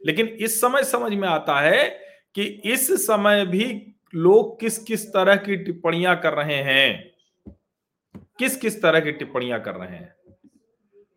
लेकिन 0.07 0.27
इस 0.27 0.61
समय 0.61 0.85
समझ 0.85 1.13
में 1.13 1.29
आता 1.29 1.61
है 1.61 2.01
कि 2.35 2.45
इस 2.45 3.07
समय 3.07 3.47
भी 3.47 3.95
लोग 4.15 4.61
किस 4.61 4.79
किस 4.79 5.13
तरह 5.13 5.37
की 5.37 5.57
टिप्पणियाँ 5.57 6.21
कर 6.21 6.33
रहे 6.33 6.63
हैं। 6.63 7.13
किस 8.39 8.57
किस 8.57 8.83
तरह 8.83 9.01
की 9.01 9.13
टिप्पणियाँ 9.13 9.61
कर 9.61 9.75
रहे 9.75 9.97
हैं। 9.97 10.15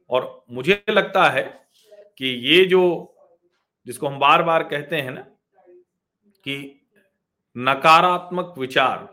और 0.10 0.46
मुझे 0.52 0.84
लगता 0.90 1.30
है 1.30 1.68
कि 2.18 2.26
ये 2.26 2.66
जो, 2.66 3.14
जिसको 3.86 4.08
हम 4.08 4.20
बार 4.20 4.44
बार 4.44 4.64
कहते 4.64 4.96
हैं 4.96 5.12
ना, 5.12 5.22
कि 6.28 6.79
नकारात्मक 7.58 8.53
विचार। 8.58 9.08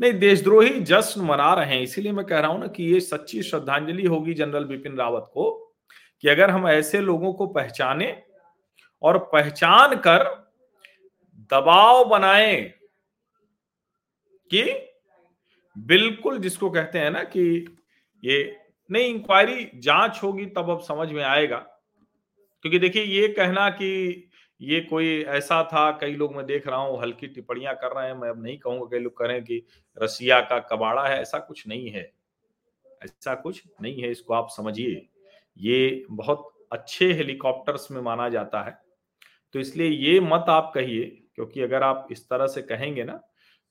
नहीं, 0.00 0.12
देशद्रोही 0.12 0.80
जश्न 0.80 1.20
मना 1.20 1.54
रहे 1.54 1.74
हैं, 1.74 1.82
इसीलिए 1.82 2.12
मैं 2.12 2.26
कह 2.26 2.38
रहा 2.38 2.50
हूँ 2.50 2.60
ना 2.60 2.66
कि 2.66 2.84
ये 2.84 3.00
सच्ची 3.00 3.42
श्रद्धांजलि 3.42 4.06
होगी 4.06 4.34
जनरल 4.34 4.64
बिपिन 4.64 4.96
रावत 4.96 5.30
को, 5.34 5.74
कि 6.20 6.28
अगर 6.28 6.50
हम 6.50 6.68
ऐसे 6.68 7.00
लोगों 7.00 7.32
को 7.32 7.46
पहचाने 7.46 8.22
और 9.02 9.18
पहचान 9.18 9.96
कर 9.96 10.24
दबाव 11.50 12.04
बनाए 12.04 12.60
कि 14.50 14.62
बिल्कुल 15.76 16.38
जिसको 16.38 16.70
कहते 16.70 16.98
हैं 16.98 17.10
ना 17.10 17.22
कि 17.22 17.76
ये 18.24 18.56
नहीं 18.90 19.04
इंक्वायरी 19.04 19.70
जाँच 19.74 20.20
होगी 20.22 20.46
तब 20.46 20.70
अब 20.70 20.80
समझ 20.80 21.08
में 21.12 21.22
आएगा। 21.24 21.56
क्योंकि 22.64 22.78
देखिए, 22.78 23.02
ये 23.02 23.28
कहना 23.28 23.68
कि 23.70 24.27
ये 24.60 24.80
कोई 24.80 25.22
ऐसा 25.22 25.62
था 25.64 25.90
कई 25.90 26.14
लोग 26.14 26.34
मैं 26.36 26.44
देख 26.46 26.66
रहा 26.66 26.78
हूँ 26.78 27.00
हल्की 27.02 27.26
टिप्पणियाँ 27.26 27.74
कर 27.74 27.96
रहे 27.96 28.06
हैं 28.06 28.14
मैं 28.14 28.28
अब 28.28 28.42
नहीं 28.42 28.58
कहूँगा 28.58 28.86
कई 28.90 28.98
लोग 28.98 29.16
कह 29.18 29.26
रहे 29.26 29.36
हैं 29.36 29.44
कि 29.44 29.62
रसिया 30.02 30.40
का 30.40 30.58
कबाड़ा 30.58 31.06
है 31.08 31.20
ऐसा 31.20 31.38
कुछ 31.38 31.66
नहीं 31.68 31.90
है। 31.90 32.10
ऐसा 33.04 33.34
कुछ 33.34 33.62
नहीं 33.82 34.02
है 34.02 34.10
इसको 34.10 34.34
आप 34.34 34.48
समझिए। 34.50 35.06
ये 35.58 36.04
बहुत 36.10 36.50
अच्छे 36.72 37.12
हेलीकॉप्टर्स 37.12 37.90
में 37.90 38.00
माना 38.02 38.28
जाता 38.28 38.62
है। 38.62 38.78
तो 39.54 39.60
इसलिए 39.60 39.88
ये 39.88 40.20
मत 40.20 40.44
आप 40.48 40.72
कहिए 40.74 41.04
क्योंकि 41.34 41.60
अगर 41.60 41.82
आप 41.82 42.08
इस 42.12 42.28
तरह 42.28 42.46
से 42.46 42.62
कहेंगे 42.62 43.04
ना 43.04 43.12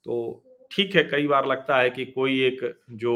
तो 0.06 0.44
ठीक 0.72 0.96
है 0.96 1.03
कई 1.03 1.27
बार 1.27 1.46
लगता 1.46 1.77
है 1.77 1.89
कि 1.89 2.06
कोई 2.06 2.41
एक 2.41 2.82
जो 2.91 3.13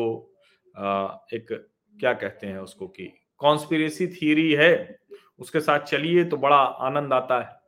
आ, 0.75 1.17
एक 1.33 1.47
क्या 1.95 2.13
कहते 2.13 2.47
हैं 2.47 2.59
उसको 2.59 2.87
कि 2.87 3.11
कॉन्स्पिरेसी 3.37 4.07
थियरी 4.07 4.51
है 4.51 4.99
उसके 5.39 5.59
साथ 5.59 5.79
चलिए 5.79 6.23
तो 6.23 6.37
बड़ा 6.37 6.55
आनंद 6.55 7.13
आता 7.13 7.39
है। 7.39 7.60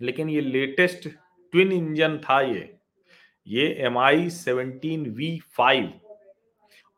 लेकिन 0.00 0.30
ये 0.30 0.40
लेटेस्ट 0.40 1.08
ट्विन 1.08 1.72
इंजन 1.72 2.18
था 2.18 2.40
ये 2.40 2.70
ये 3.46 3.66
M 3.86 3.98
I 3.98 4.30
seventeen 4.30 5.10
V 5.10 5.38
five 5.56 5.92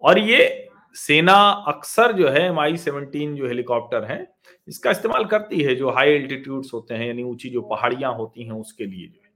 और 0.03 0.19
ये 0.19 0.63
सेना 0.97 1.37
अक्सर 1.69 2.13
जो 2.13 2.29
है 2.29 2.43
एम 2.47 2.61
आई 2.61 2.77
सेवनटीन 2.77 3.35
जो 3.37 3.47
हेलीकॉप्टर 3.49 4.05
है, 4.05 4.27
इसका 4.69 4.91
इस्तेमाल 4.91 5.25
करती 5.25 5.63
है 5.63 5.75
जो 5.75 5.91
हाई 5.91 6.11
एल्टीट्यूड्स 6.11 6.73
होते 6.75 6.95
हैं, 6.95 7.07
यानी 7.07 7.23
ऊँची 7.23 7.49
जो 7.49 7.61
पहाड़ियाँ 7.63 8.15
होती 8.15 8.45
हैं, 8.45 8.53
उसके 8.53 8.87
लिए 8.87 9.07
जो 9.07 9.21
है। 9.25 9.31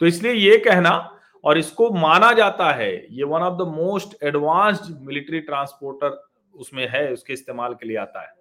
तो 0.00 0.06
इसलिए 0.06 0.32
ये 0.32 0.56
कहना, 0.58 1.16
और 1.44 1.58
इसको 1.58 1.90
माना 1.90 2.32
जाता 2.32 2.70
है, 2.72 2.92
ये 3.16 3.24
one 3.24 3.42
of 3.42 3.54
the 3.54 3.66
most 3.68 4.22
advanced 4.24 5.06
military 5.06 5.40
transporter 5.40 6.20
उसमें 6.54 6.86
है, 6.88 7.12
उसके 7.12 7.32
इस्तेमाल 7.32 7.74
के 7.74 7.88
लिए 7.88 7.96
आता 7.96 8.22
है। 8.22 8.32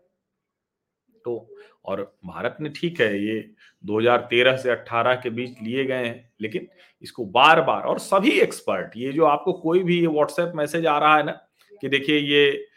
तो 1.29 1.55
और 1.85 2.01
भारत 2.25 2.57
ने 2.61 2.69
ठीक 2.69 2.99
है, 3.01 3.25
ये 3.25 3.49
2013 3.83 4.57
से 4.57 4.69
18 4.71 5.15
के 5.15 5.29
बीच 5.29 5.61
लिए 5.63 5.85
गए 5.85 6.05
हैं, 6.05 6.29
लेकिन 6.41 6.67
इसको 7.03 7.25
बार 7.27 7.61
बार 7.61 7.83
और 7.83 7.99
सभी 7.99 8.31
एक्सपर्ट 8.41 8.97
ये 8.97 9.11
जो 9.13 9.25
आपको 9.25 9.53
कोई 9.53 9.83
भी 9.83 10.05
व्हाट्सएप 10.07 10.51
मैसेज 10.55 10.85
आ 10.85 10.97
रहा 10.99 11.15
है 11.17 11.23
ना 11.25 11.31
कि 11.81 11.89
देखिए 11.89 12.17
ये 12.17 12.67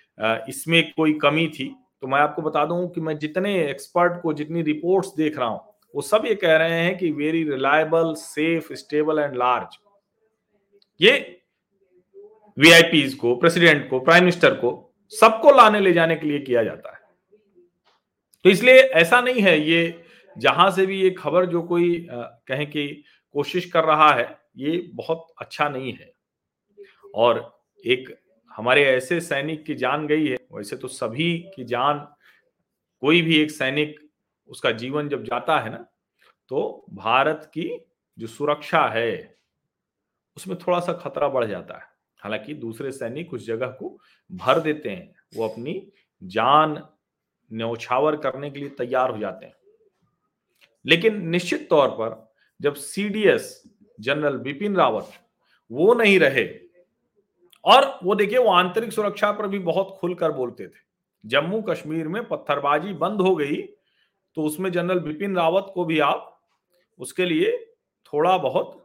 इसमें 0.48 0.82
कोई 0.96 1.12
कमी 1.22 1.46
थी 1.48 1.74
तो 2.02 2.08
मैं 2.08 2.18
आपको 2.18 2.42
बता 2.42 2.64
दूँ 2.66 2.88
कि 2.90 3.00
मैं 3.00 3.16
जितने 3.18 3.54
एक्सपर्ट 3.60 4.20
को 4.22 4.32
जितनी 4.32 4.62
रिपोर्ट्स 4.62 5.12
देख 5.16 5.38
रहा 5.38 5.48
हूँ, 5.48 5.60
वो 5.94 6.02
सब 6.02 6.22
ये 6.26 6.34
कह 6.34 6.56
रहे 6.56 6.80
हैं 6.80 6.96
कि 6.98 7.10
very 7.12 7.42
reliable 7.44 8.14
safe 8.18 8.72
stable 8.74 9.18
and 9.18 9.36
large 9.36 9.76
ये 11.00 11.12
वीआईपीज 12.58 13.14
को 13.14 13.34
प्रेसिडेंट 13.36 13.88
को 13.90 14.00
प्राइम 14.00 14.24
मिनिस्टर 14.24 14.54
को 14.54 14.72
सबको 15.12 15.50
लाने 15.52 15.80
ले 15.80 15.92
जाने 15.92 16.16
के 16.16 16.26
लिए 16.26 16.38
किया 16.40 16.62
जाता 16.64 16.92
है। 16.92 17.00
तो 18.44 18.50
इसलिए 18.50 18.80
ऐसा 18.80 19.20
नहीं 19.20 19.42
है 19.42 19.60
ये 19.60 20.04
जहाँ 20.38 20.70
से 20.70 20.86
भी 20.86 21.00
ये 21.02 21.10
खबर 21.10 21.46
जो 21.46 21.62
कोई 21.62 22.06
कहें 22.10 22.70
कि 22.70 23.04
कोशिश 23.32 23.64
कर 23.70 23.84
रहा 23.84 24.12
है 24.12 24.38
ये 24.56 24.90
बहुत 24.94 25.26
अच्छा 25.40 25.68
नहीं 25.68 25.92
है। 25.92 26.12
और 27.14 27.62
एक 27.86 28.18
हमारे 28.56 28.84
ऐसे 28.84 29.20
सैनिक 29.20 29.64
की 29.64 29.74
जान 29.74 30.06
गई 30.06 30.26
है 30.28 30.36
वैसे 30.52 30.76
तो 30.76 30.88
सभी 30.88 31.38
की 31.56 31.64
जान 31.64 32.06
कोई 33.00 33.22
भी 33.22 33.40
एक 33.42 33.50
सैनिक 33.50 34.00
उसका 34.48 34.70
जीवन 34.70 35.08
जब 35.08 35.24
जाता 35.24 35.58
है 35.60 35.70
ना 35.70 35.84
तो 36.48 36.86
भारत 36.90 37.50
की 37.54 37.70
जो 38.18 38.26
सुरक्षा 38.26 38.86
है 38.88 39.36
उसमें 40.36 40.56
थोड़ा 40.58 40.80
सा 40.80 40.92
खतरा 40.92 41.28
बढ़ 41.28 41.44
जाता 41.44 41.74
है। 41.74 41.84
हालाँकि 42.22 42.54
दूसरे 42.54 42.92
सैनिक 42.92 43.32
उस 43.34 43.46
जगह 43.46 43.66
को 43.66 43.98
भर 44.32 44.60
देते 44.60 44.90
हैं 44.90 45.14
वो 45.36 45.48
अपनी 45.48 45.92
जान 46.22 46.76
न्यौछावर 47.52 48.16
करने 48.16 48.50
के 48.50 48.58
लिए 48.58 48.68
तैयार 48.68 49.10
हो 49.10 49.18
जाते 49.18 49.46
हैं। 49.46 49.54
लेकिन 50.84 51.20
निश्चित 51.28 51.68
तौर 51.70 51.88
पर 51.90 52.34
जब 52.60 52.74
सीडीएस 52.74 53.62
जनरल 54.00 54.36
बिपिन 54.38 54.76
रावत 54.76 55.10
वो 55.70 55.94
नहीं 55.94 56.18
रहे, 56.20 56.44
और 57.64 57.98
वो 58.04 58.14
देखिए 58.14 58.38
वो 58.38 58.50
आंतरिक 58.50 58.92
सुरक्षा 58.92 59.30
पर 59.32 59.46
भी 59.46 59.58
बहुत 59.58 59.96
खुलकर 60.00 60.32
बोलते 60.32 60.66
थे, 60.66 60.80
जम्मू 61.24 61.60
कश्मीर 61.62 62.08
में 62.08 62.24
पत्थरबाजी 62.28 62.92
बंद 62.92 63.20
हो 63.20 63.34
गई 63.36 63.62
तो 64.36 64.42
उसमें 64.42 64.70
जनरल 64.72 65.00
बिपिन 65.00 65.36
रावत 65.36 65.70
को 65.74 65.84
भी 65.84 65.98
आप 65.98 66.28
उसके 66.98 67.24
लिए 67.24 67.56
थोड़ा 68.12 68.36
बहुत 68.38 68.78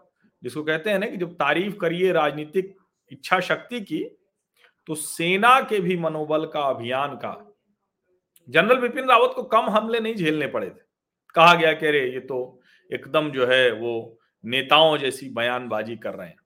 जिसको 0.43 0.63
कहते 0.63 0.89
हैं 0.89 0.99
ना 0.99 1.05
कि 1.05 1.17
जब 1.17 1.33
तारीफ़ 1.33 1.75
करिए 1.75 2.11
राजनीतिक 2.11 2.75
इच्छा 3.11 3.39
शक्ति 3.39 3.81
की 3.81 4.03
तो 4.87 4.95
सेना 4.95 5.59
के 5.61 5.79
भी 5.79 5.97
मनोबल 5.97 6.45
का 6.45 6.61
अभियान 6.61 7.15
का 7.15 7.46
जनरल 8.49 8.77
बिपिन 8.77 9.09
रावत 9.09 9.31
को 9.35 9.43
कम 9.43 9.69
हमले 9.69 9.99
नहीं 9.99 10.15
झेलने 10.15 10.47
पड़े 10.47 10.69
थे। 10.69 10.85
कहा 11.35 11.53
गया 11.53 11.73
कि 11.73 11.85
अरे, 11.85 12.09
ये 12.11 12.19
तो 12.19 12.61
एकदम 12.89 13.31
जो 13.31 13.45
है 13.47 13.71
वो 13.71 14.19
नेताओं 14.43 14.97
जैसी 14.97 15.29
बयानबाजी 15.29 15.95
कर 15.95 16.13
रहे 16.13 16.27
हैं। 16.27 16.37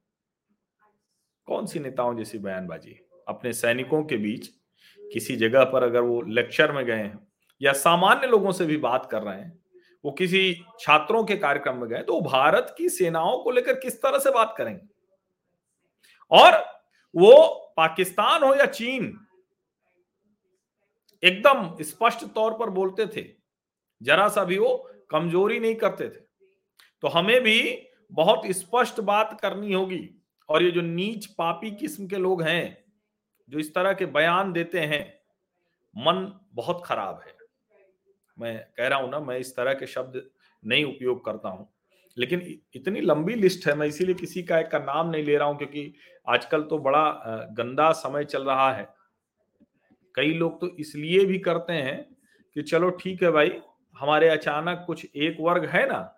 कौन 1.47 1.65
सी 1.65 1.79
नेताओं 1.79 2.17
जैसी 2.17 2.37
बयानबाजी? 2.37 2.99
अपने 3.27 3.53
सैनिकों 3.53 4.03
के 4.03 4.17
बीच 4.17 4.47
किसी 5.13 5.35
जगह 5.35 5.63
पर 5.63 5.83
अगर 5.83 6.01
वो 6.01 6.21
लेक्चर 6.21 6.71
में 6.71 6.85
गए 6.85 6.95
हैं 6.95 7.27
या 7.61 7.73
सामान्य 7.73 8.27
लोगों 8.27 8.51
से 8.51 8.65
भी 8.65 8.77
बात 8.77 9.07
कर 9.11 9.21
रहे 9.21 9.35
हैं, 9.35 9.59
वो 10.05 10.11
किसी 10.11 10.53
छात्रों 10.79 11.23
के 11.23 11.35
कार्यक्रम 11.37 11.77
में 11.77 11.89
गए 11.89 12.01
तो 12.03 12.19
भारत 12.21 12.73
की 12.77 12.89
सेनाओं 12.89 13.37
को 13.37 13.51
लेकर 13.51 13.73
किस 13.73 14.01
तरह 14.01 14.19
से 14.19 14.31
बात 14.31 14.53
करेंगे? 14.57 14.87
और 16.31 16.57
वो 17.15 17.33
पाकिस्तान 17.77 18.43
हो 18.43 18.53
या 18.55 18.65
चीन 18.65 19.13
एकदम 21.23 21.75
स्पष्ट 21.83 22.25
तौर 22.25 22.53
पर 22.53 22.69
बोलते 22.69 23.05
थे। 23.07 23.25
जरा 24.01 24.27
सा 24.27 24.43
भी 24.43 24.57
वो 24.57 24.75
कमज़ोरी 25.11 25.59
नहीं 25.59 25.75
करते 25.75 26.09
थे। 26.09 26.19
तो 27.03 27.07
हमें 27.07 27.41
भी 27.43 27.87
बहुत 28.11 28.47
स्पष्ट 28.51 28.99
बात 29.01 29.37
करनी 29.41 29.73
होगी। 29.73 30.07
और 30.49 30.63
ये 30.63 30.71
जो 30.71 30.81
नीच 30.81 31.25
पापी 31.25 31.71
किस्म 31.71 32.07
के 32.07 32.15
लोग 32.15 32.41
हैं, 32.41 32.77
जो 33.49 33.59
इस 33.59 33.73
तरह 33.75 33.93
के 33.93 34.05
बयान 34.05 34.51
देते 34.53 34.79
हैं, 34.79 35.03
मन 35.95 36.31
बहुत 36.53 36.81
खराब 36.85 37.21
है। 37.27 37.35
मैं 38.37 38.57
कह 38.77 38.87
रहा 38.87 38.99
हूँ 38.99 39.09
ना, 39.11 39.19
मैं 39.19 39.37
इस 39.37 39.55
तरह 39.55 39.73
के 39.73 39.87
शब्द 39.87 40.21
नहीं 40.63 40.83
उपयोग 40.85 41.25
करता 41.25 41.49
हूँ। 41.49 41.67
लेकिन 42.17 42.41
इतनी 42.75 43.01
लंबी 43.01 43.35
लिस्ट 43.35 43.67
है, 43.67 43.75
मैं 43.75 43.87
इसीलिए 43.87 44.15
किसी 44.15 44.43
का 44.43 44.59
एक 44.59 44.67
का 44.67 44.79
नाम 44.79 45.09
नहीं 45.09 45.23
ले 45.23 45.37
रहा 45.37 45.47
हूँ, 45.47 45.57
क्योंकि 45.57 45.93
आजकल 46.27 46.63
तो 46.63 46.77
बड़ा 46.77 47.05
गंदा 47.51 47.91
समय 47.91 48.25
चल 48.25 48.43
रहा 48.43 48.71
है। 48.73 48.87
कई 50.15 50.33
लोग 50.33 50.61
तो 50.61 50.67
इसलिए 50.67 51.25
भी 51.25 51.39
करते 51.39 51.73
हैं 51.73 52.15
कि 52.53 52.61
चलो 52.61 52.89
ठीक 52.89 53.23
है 53.23 53.31
भाई, 53.31 53.61
हमारे 53.97 54.29
अचानक 54.29 54.83
कुछ 54.87 55.07
एक 55.15 55.37
वर्ग 55.39 55.65
है 55.65 55.87
ना, 55.87 56.15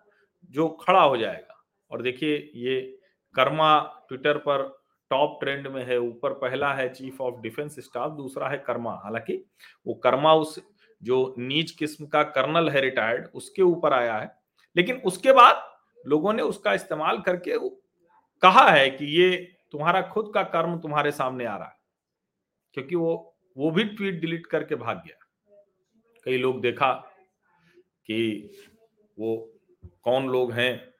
जो 0.50 0.68
खड़ा 0.68 1.02
हो 1.02 1.16
जाएगा। 1.16 1.64
और 1.90 2.02
देखिए, 2.02 2.52
ये 2.54 2.98
कर्मा 3.34 3.80
ट्विटर 4.08 4.38
पर 4.38 4.84
टॉप 5.10 5.38
ट्रेंड 5.42 5.66
में 5.66 5.84
है, 5.84 5.98
ऊपर 5.98 6.32
पहला 6.32 6.74
है, 6.74 6.88
चीफ 6.88 7.20
ऑफ़ 7.20 7.40
डिफेंस 7.40 7.80
स्टाफ, 7.80 8.10
दूसरा 8.10 8.48
है 8.48 8.58
कर्मा। 8.58 9.00
हालाँकि 9.04 9.44
वो 9.86 9.94
कर्मा 9.94 10.34
उस, 10.34 10.62
जो 11.02 11.34
नीच 11.38 11.70
किस्म 11.70 12.06
का 12.06 12.22
कर्नल 12.22 12.68
है 12.68 12.80
रिटायर्ड, 12.80 13.28
उसके 13.34 13.62
ऊपर 13.62 13.92
आया 13.92 14.18
है। 14.18 14.36
लेकिन 14.76 14.96
उसके 14.96 15.32
बाद 15.32 15.72
लोगों 16.06 16.32
ने 16.32 16.42
उसका 16.42 16.74
इस्तेमाल 16.74 17.18
करके 17.18 17.58
कहा 18.42 18.70
है 18.70 18.90
कि 18.90 19.04
ये 19.04 19.56
तुम्हारा 19.72 20.02
खुद 20.02 20.30
का 20.34 20.42
कर्म 20.42 20.78
तुम्हारे 20.78 21.12
सामने 21.12 21.44
आ 21.44 21.56
रहा 21.56 21.68
है। 21.68 21.76
क्योंकि 22.72 22.96
वो 22.96 23.33
वो 23.56 23.70
भी 23.70 23.84
ट्वीट 23.86 24.20
डिलीट 24.20 24.46
करके 24.46 24.74
भाग 24.76 24.96
गया। 24.96 25.18
कई 26.26 26.38
लोग 26.38 26.60
देखा 26.62 26.92
कि 28.08 28.50
वो 29.18 29.36
कौन 30.04 30.28
लोग 30.28 30.52
हैं, 30.52 30.94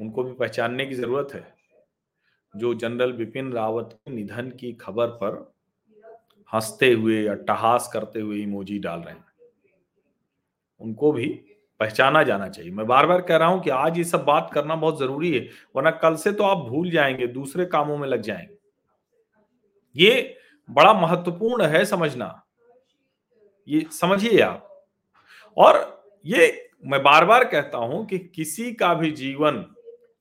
उनको 0.00 0.22
भी 0.24 0.32
पहचानने 0.32 0.86
की 0.86 0.94
ज़रूरत 0.94 1.34
है। 1.34 1.46
जो 2.54 2.72
जनरल 2.74 3.12
बिपिन 3.12 3.52
रावत 3.52 3.88
के 3.94 4.12
निधन 4.12 4.50
की 4.50 4.72
खबर 4.72 5.06
पर 5.16 5.36
हँसते 6.52 6.90
हुए 6.92 7.20
या 7.22 7.34
टहास 7.42 7.90
करते 7.92 8.20
हुए 8.20 8.38
इमोजी 8.38 8.78
डाल 8.78 9.00
रहे 9.00 9.14
हैं, 9.14 9.24
उनको 10.80 11.12
भी 11.12 11.26
पहचाना 11.80 12.22
जाना 12.22 12.48
चाहिए। 12.48 12.70
मैं 12.72 12.86
बार 12.86 13.06
बार 13.06 13.20
कह 13.22 13.36
रहा 13.36 13.48
हूँ 13.48 13.62
कि 13.62 13.70
आज 13.70 13.98
ये 13.98 14.04
सब 14.04 14.24
बात 14.24 14.50
करना 14.54 14.76
बहुत 14.76 14.98
ज़रूरी 14.98 15.32
है, 15.32 15.48
वरना 15.76 15.90
कल 15.92 16.16
से 16.16 16.32
तो 16.32 16.44
आप 16.44 16.66
भूल 16.68 16.90
जाएँगे, 16.90 17.26
दूसरे 17.28 17.66
कामों 17.66 17.96
में 17.98 18.08
लग 18.08 18.20
जाएँगे। 18.22 18.56
ये 19.94 20.37
बड़ा 20.70 20.92
महत्वपूर्ण 20.92 21.66
है 21.66 21.84
समझना। 21.84 22.46
ये 23.68 23.86
समझिए 23.92 24.40
आप। 24.40 24.86
और 25.56 26.02
ये 26.26 26.70
मैं 26.86 27.02
बार 27.02 27.24
बार 27.24 27.44
कहता 27.44 27.78
हूँ 27.78 28.06
कि 28.06 28.18
किसी 28.18 28.72
का 28.72 28.94
भी 28.94 29.10
जीवन 29.10 29.56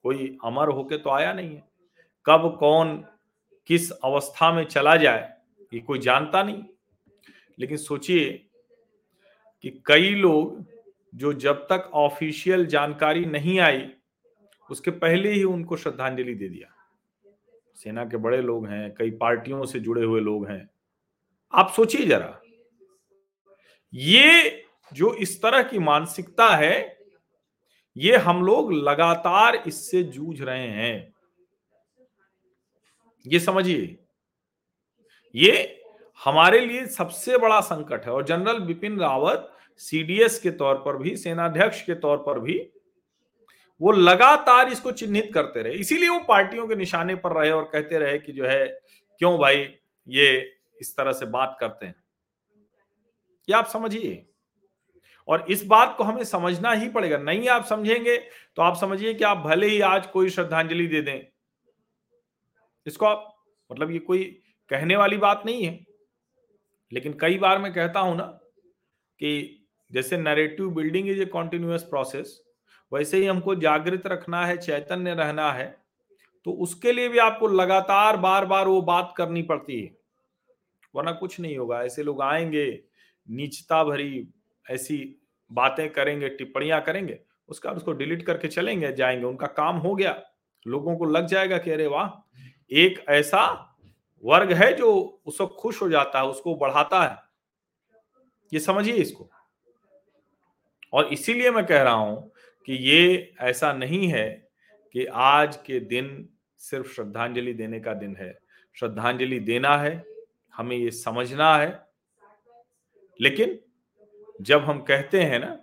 कोई 0.04 0.38
अमर 0.44 0.70
होके 0.70 0.98
तो 0.98 1.10
आया 1.10 1.34
नहीं 1.34 1.56
है। 1.56 1.64
कब 2.26 2.58
कौन 2.60 3.06
किस 3.68 3.92
अवस्था 3.92 4.52
में 4.54 4.64
चला 4.64 4.96
जाए, 4.96 5.34
ये 5.74 5.80
कोई 5.80 6.00
जानता 6.00 6.44
नहीं। 6.44 6.64
लेकिन 7.60 7.78
सोचिए 7.78 8.30
कि 9.62 9.84
कई 9.86 10.10
लोग 10.10 10.66
जो 11.16 11.34
जब 11.34 11.68
तक 11.72 11.92
ऑफिशियल 11.94 12.66
जानकारी 12.66 13.26
नहीं 13.26 13.60
आई, 13.60 13.90
उसके 14.70 14.92
पहले 14.92 15.32
ही 15.32 15.44
उनको 15.44 15.78
श्रद्धांजलि 15.78 16.34
दे 16.34 16.50
दिया। 16.50 16.77
सेना 17.78 18.06
के 18.06 18.18
बड़े 18.18 18.42
लोग 18.42 18.68
हैं, 18.68 18.94
कई 18.96 19.12
पार्टियों 19.12 19.66
से 19.66 19.80
जुड़े 19.80 20.04
हुए 20.04 20.22
लोग 20.22 20.48
हैं। 20.48 20.70
आप 21.54 21.72
सोचिए 21.76 22.06
जरा, 22.06 22.40
ये 23.94 24.64
जो 24.92 25.14
इस 25.14 25.42
तरह 25.42 25.64
की 25.64 25.80
मानसिकता 25.80 26.48
है, 26.48 26.98
ये 27.96 28.18
हम 28.18 28.44
लोग 28.46 28.72
लगातार 28.74 29.56
इससे 29.68 30.04
जूझ 30.04 30.42
रहे 30.42 30.68
हैं। 30.68 31.14
ये 33.26 33.40
समझिए, 33.40 33.98
ये 35.36 35.82
हमारे 36.22 36.60
लिए 36.60 36.86
सबसे 36.86 37.38
बड़ा 37.38 37.60
संकट 37.62 38.06
है 38.06 38.12
और 38.12 38.26
जनरल 38.26 38.60
बिपिन 38.60 39.00
रावत 39.00 39.52
सीडीएस 39.82 40.40
के 40.40 40.52
तौर 40.52 40.76
पर 40.76 40.98
भी, 40.98 41.16
सेनाध्यक्ष 41.16 41.82
के 41.82 41.96
तौर 41.96 42.18
पर 42.18 42.40
भी 42.40 42.60
वो 43.82 43.92
लगातार 43.92 44.70
इसको 44.70 44.92
चिन्हित 44.92 45.30
करते 45.34 45.62
रहे। 45.62 45.74
इसीलिए 45.74 46.10
वो 46.10 46.20
पार्टियों 46.20 46.68
के 46.68 46.76
निशाने 46.76 47.16
पर 47.16 47.32
रहे 47.32 47.52
और 47.52 47.64
कहते 47.64 47.98
रहे 47.98 48.18
कि 48.20 48.32
जो 48.32 48.46
है, 48.46 48.68
क्यों 49.20 49.38
भाई 49.40 49.68
ये 50.08 50.56
इस 50.82 50.96
तरह 50.98 51.12
से 51.12 51.26
बात 51.26 51.58
करते 51.60 51.86
हैं? 51.86 51.96
ये 53.50 53.56
आप 53.56 53.68
समझिए। 53.68 54.24
और 55.28 55.46
इस 55.50 55.66
बात 55.66 55.96
को 55.98 56.04
हमें 56.04 56.24
समझना 56.24 56.72
ही 56.72 56.90
पड़ेगा। 56.90 57.18
नहीं 57.18 57.48
आप 57.50 57.66
समझेंगे 57.66 58.18
तो 58.56 58.62
आप 58.62 58.76
समझिए 58.76 59.14
कि 59.14 59.24
आप 59.24 59.38
भले 59.38 59.68
ही 59.68 59.82
आज 59.82 60.08
कोई 60.08 60.30
श्रद्धांजलि 60.30 60.88
दे 60.88 61.02
दें। 61.02 61.20
इसको 62.86 63.06
आप 63.06 63.34
मतलब 63.72 63.92
ये 63.92 64.00
कोई 64.00 64.24
कहने 64.70 64.96
वाली 64.96 65.18
बात 65.18 65.42
नहीं 65.46 65.64
है। 65.64 65.86
लेकिन 66.92 67.18
कई 67.22 67.38
बार 67.38 67.58
मैं 67.58 67.74
कहता 67.74 68.00
हूँ 68.00 68.16
ना 68.18 68.24
कि 69.20 69.68
जैसे 69.92 70.18
narrative 70.18 70.70
building 70.70 71.10
is 71.10 71.22
a 71.22 71.26
continuous 71.26 71.84
process 71.84 72.47
वैसे 72.92 73.18
ही 73.18 73.26
हमको 73.26 73.56
जागृत 73.56 74.08
रखना 74.08 74.46
है, 74.46 74.58
चैतन्य 74.58 75.14
रहना 75.14 75.52
है 75.52 75.76
तो 76.46 76.52
उसके 76.54 76.92
लिए 76.92 77.10
भी 77.10 77.18
आपको 77.18 77.48
लगातार 77.48 78.18
बार 78.18 78.46
बार 78.46 78.68
वो 78.68 78.82
बात 78.82 79.14
करनी 79.18 79.42
पड़ती 79.42 79.80
है। 79.82 79.96
वरना 80.94 81.12
कुछ 81.12 81.40
नहीं 81.40 81.58
होगा, 81.58 81.82
ऐसे 81.84 82.04
लोग 82.04 82.22
आएँगे, 82.22 82.84
नीचता 83.28 83.84
भरी 83.84 84.28
ऐसी 84.66 84.98
बातें 85.52 85.90
करेंगे, 85.90 86.30
टिप्पणियाँ 86.30 86.82
करेंगे, 86.82 87.20
उसका 87.50 87.72
उसको 87.72 87.92
डिलीट 87.92 88.26
करके 88.26 88.48
चलेंगे, 88.48 88.92
जाएँगे, 88.94 89.26
उनका 89.26 89.48
काम 89.48 89.78
हो 89.78 89.94
गया। 89.96 90.16
लोगों 90.66 90.96
को 90.98 91.06
लग 91.06 91.26
जाएगा 91.26 91.58
कि 91.58 91.72
अरे 91.72 91.88
वाह, 91.88 92.10
एक 92.72 93.04
ऐसा 93.10 93.44
वर्ग 94.24 94.52
है 94.54 94.74
जो 94.74 94.94
उसको 95.26 95.48
खुश 95.48 95.82
हो 95.82 95.90
जाता 95.90 96.20
है, 96.20 96.26
उसको 96.26 96.56
बढ़ाता 96.56 97.04
है। 97.04 97.18
ये 98.52 98.60
समझिए 98.60 98.94
इसको। 98.94 99.30
और 100.94 101.06
इसीलिए 101.06 101.52
मैं 101.52 101.66
कह 101.66 101.82
रहा 101.82 101.94
हूँ 101.94 102.32
कि 102.68 102.74
ये 102.74 103.34
ऐसा 103.40 103.74
नहीं 103.74 104.08
है 104.08 104.50
कि 104.94 105.06
आज 105.06 105.58
के 105.58 105.80
दिन 105.80 106.30
सिर्फ़ 106.58 106.94
श्रद्धांजलि 106.94 107.54
देने 107.54 107.80
का 107.80 107.94
दिन 107.94 108.16
है। 108.16 108.40
श्रद्धांजलि 108.80 109.40
देना 109.40 109.78
है, 109.78 110.06
हमें 110.56 110.78
ये 110.78 110.92
समझना 110.92 111.58
है। 111.58 111.88
लेकिन 113.22 113.60
जब 114.42 114.62
हम 114.62 114.82
कहते 114.82 115.22
हैं 115.22 115.40
ना 115.40 115.56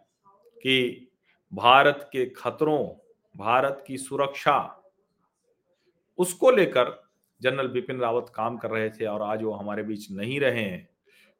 कि 0.63 1.09
भारत 1.55 2.11
के 2.13 2.27
खतरों, 2.27 2.89
भारत 3.37 3.85
की 3.87 3.97
सुरक्षा, 3.97 4.83
उसको 6.19 6.51
लेकर 6.51 7.11
जनरल 7.43 7.69
बिपिन 7.69 7.99
रावत 7.99 8.33
काम 8.35 8.57
कर 8.57 8.71
रहे 8.71 8.91
थे 8.91 9.05
और 9.05 9.23
आज 9.23 9.43
वो 9.43 9.53
हमारे 9.53 9.83
बीच 9.83 10.11
नहीं 10.11 10.41
रहे 10.41 10.63
हैं 10.63 10.89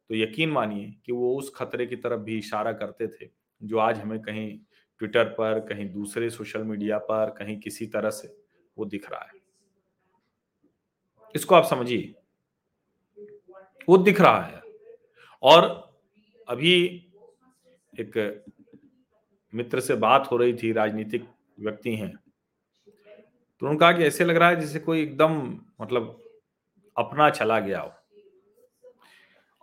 तो 0.09 0.15
यकीन 0.15 0.49
मानिए 0.49 0.95
कि 1.05 1.11
वो 1.11 1.37
उस 1.37 1.53
खतरे 1.55 1.85
की 1.85 1.95
तरफ़ 1.95 2.21
भी 2.21 2.37
इशारा 2.37 2.73
करते 2.73 3.07
थे 3.07 3.29
जो 3.63 3.77
आज 3.77 3.99
हमें 3.99 4.21
कहीं 4.21 4.59
ट्विटर 4.99 5.25
पर, 5.25 5.59
कहीं 5.59 5.89
दूसरे 5.89 6.29
सोशल 6.29 6.63
मीडिया 6.63 6.97
पर, 6.97 7.29
कहीं 7.29 7.59
किसी 7.59 7.85
तरह 7.85 8.09
से 8.09 8.37
वो 8.77 8.85
दिख 8.85 9.11
रहा 9.11 9.21
है। 9.21 9.45
इसको 11.35 11.55
आप 11.55 11.63
समझिए। 11.63 12.15
वो 13.89 13.97
दिख 13.97 14.21
रहा 14.21 14.41
है। 14.41 14.61
और 15.41 15.93
अभी 16.47 17.07
एक 17.99 18.43
मित्र 19.55 19.79
से 19.79 19.95
बात 19.95 20.29
हो 20.31 20.37
रही 20.37 20.53
थी, 20.53 20.71
राजनीतिक 20.71 21.25
व्यक्ति 21.59 21.95
हैं। 21.95 22.15
तो 23.59 23.67
उन्होंने 23.67 23.79
कहा 23.79 23.91
कि 23.91 24.03
ऐसे 24.03 24.25
लग 24.25 24.35
रहा 24.35 24.49
है 24.49 24.59
जैसे 24.59 24.79
कोई 24.79 25.03
एकदम 25.03 25.59
मतलब 25.81 26.23
अपना 26.97 27.29
चला 27.29 27.59
गया 27.59 27.79
हो। 27.79 27.91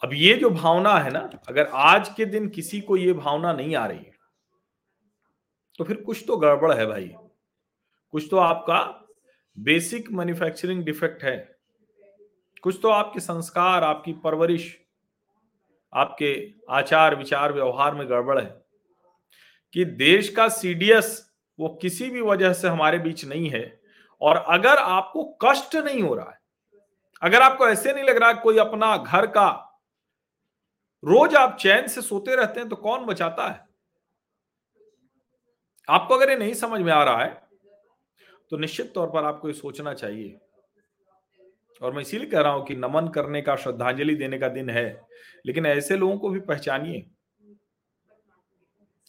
अब 0.05 0.11
ये 0.13 0.35
जो 0.35 0.51
भावना 0.51 0.99
है 0.99 1.11
ना, 1.11 1.31
अगर 1.49 1.67
आज 1.67 2.15
के 2.17 2.25
दिन 2.25 2.49
किसी 2.49 2.81
को 2.81 2.97
ये 2.97 3.13
भावना 3.13 3.53
नहीं 3.53 3.77
आ 3.77 3.87
रही 3.87 3.99
है 3.99 4.22
तो 5.79 5.85
फिर 5.85 5.97
कुछ 5.97 6.25
तो 6.27 6.37
गड़बड़ 6.37 6.73
है 6.73 6.87
भाई। 6.87 7.15
कुछ 8.11 8.29
तो 8.31 8.37
आपका 8.37 9.09
बेसिक 9.59 10.13
मैन्युफैक्चरिंग 10.13 10.85
डिफेक्ट 10.85 11.23
है। 11.25 11.57
कुछ 12.63 12.79
तो 12.83 12.89
आपके 12.89 13.21
संस्कार, 13.21 13.85
आपकी 13.85 14.13
परवरिश, 14.13 14.81
आपके 15.95 16.51
आचार 16.71 17.17
विचार 17.17 17.53
व्यवहार 17.53 17.95
में 17.95 18.09
गड़बड़ 18.09 18.41
है। 18.41 18.63
कि 19.73 19.85
देश 19.85 20.29
का 20.29 20.49
सीडीएस 20.49 21.33
वो 21.61 21.79
किसी 21.83 22.11
भी 22.11 22.21
वजह 22.21 22.53
से 22.53 22.69
हमारे 22.69 22.99
बीच 22.99 23.25
नहीं 23.25 23.51
है 23.51 23.81
और 24.21 24.37
अगर 24.37 24.77
आपको 24.77 25.39
कष्ट 25.43 25.77
नहीं 25.77 26.03
हो 26.03 26.15
रहा 26.15 26.31
है, 26.31 26.41
अगर 27.23 27.43
आपको 27.43 27.69
ऐसे 27.69 27.93
नहीं 27.93 28.05
लग 28.05 28.17
रहा 28.17 28.33
कोई 28.33 28.59
अपना 28.59 28.97
घर 28.97 29.27
का, 29.27 29.81
रोज 31.05 31.35
आप 31.35 31.57
चैन 31.61 31.89
से 31.89 32.03
सोते 32.03 32.37
रहते 32.37 32.61
हैं 32.61 32.69
तो 32.69 32.77
कौन 32.77 33.07
बचाता 33.07 33.49
है? 33.49 33.72
आपको 35.89 36.15
अगर 36.15 36.31
ये 36.31 36.37
नहीं 36.37 36.55
समझ 36.55 36.81
में 36.81 36.93
आ 36.93 37.03
रहा 37.05 37.25
है 37.25 37.41
तो 38.53 38.57
निश्चित 38.57 38.93
तौर 38.95 39.11
पर 39.11 39.25
आपको 39.25 39.49
ये 39.49 39.55
सोचना 39.55 39.95
चाहिए। 39.95 40.39
और 41.81 41.93
मैं 41.93 42.03
इसीलिए 42.03 42.27
कह 42.27 42.41
रहा 42.41 42.53
हूँ 42.53 42.65
कि 42.67 42.75
नमन 42.77 43.09
करने 43.09 43.41
का, 43.43 43.57
श्रद्धांजलि 43.57 44.15
देने 44.15 44.39
का 44.39 44.49
दिन 44.49 44.71
है, 44.71 45.01
लेकिन 45.47 45.67
ऐसे 45.67 45.97
लोगों 45.97 46.19
को 46.19 46.31
भी 46.31 46.41
पहचानिए। 46.43 47.01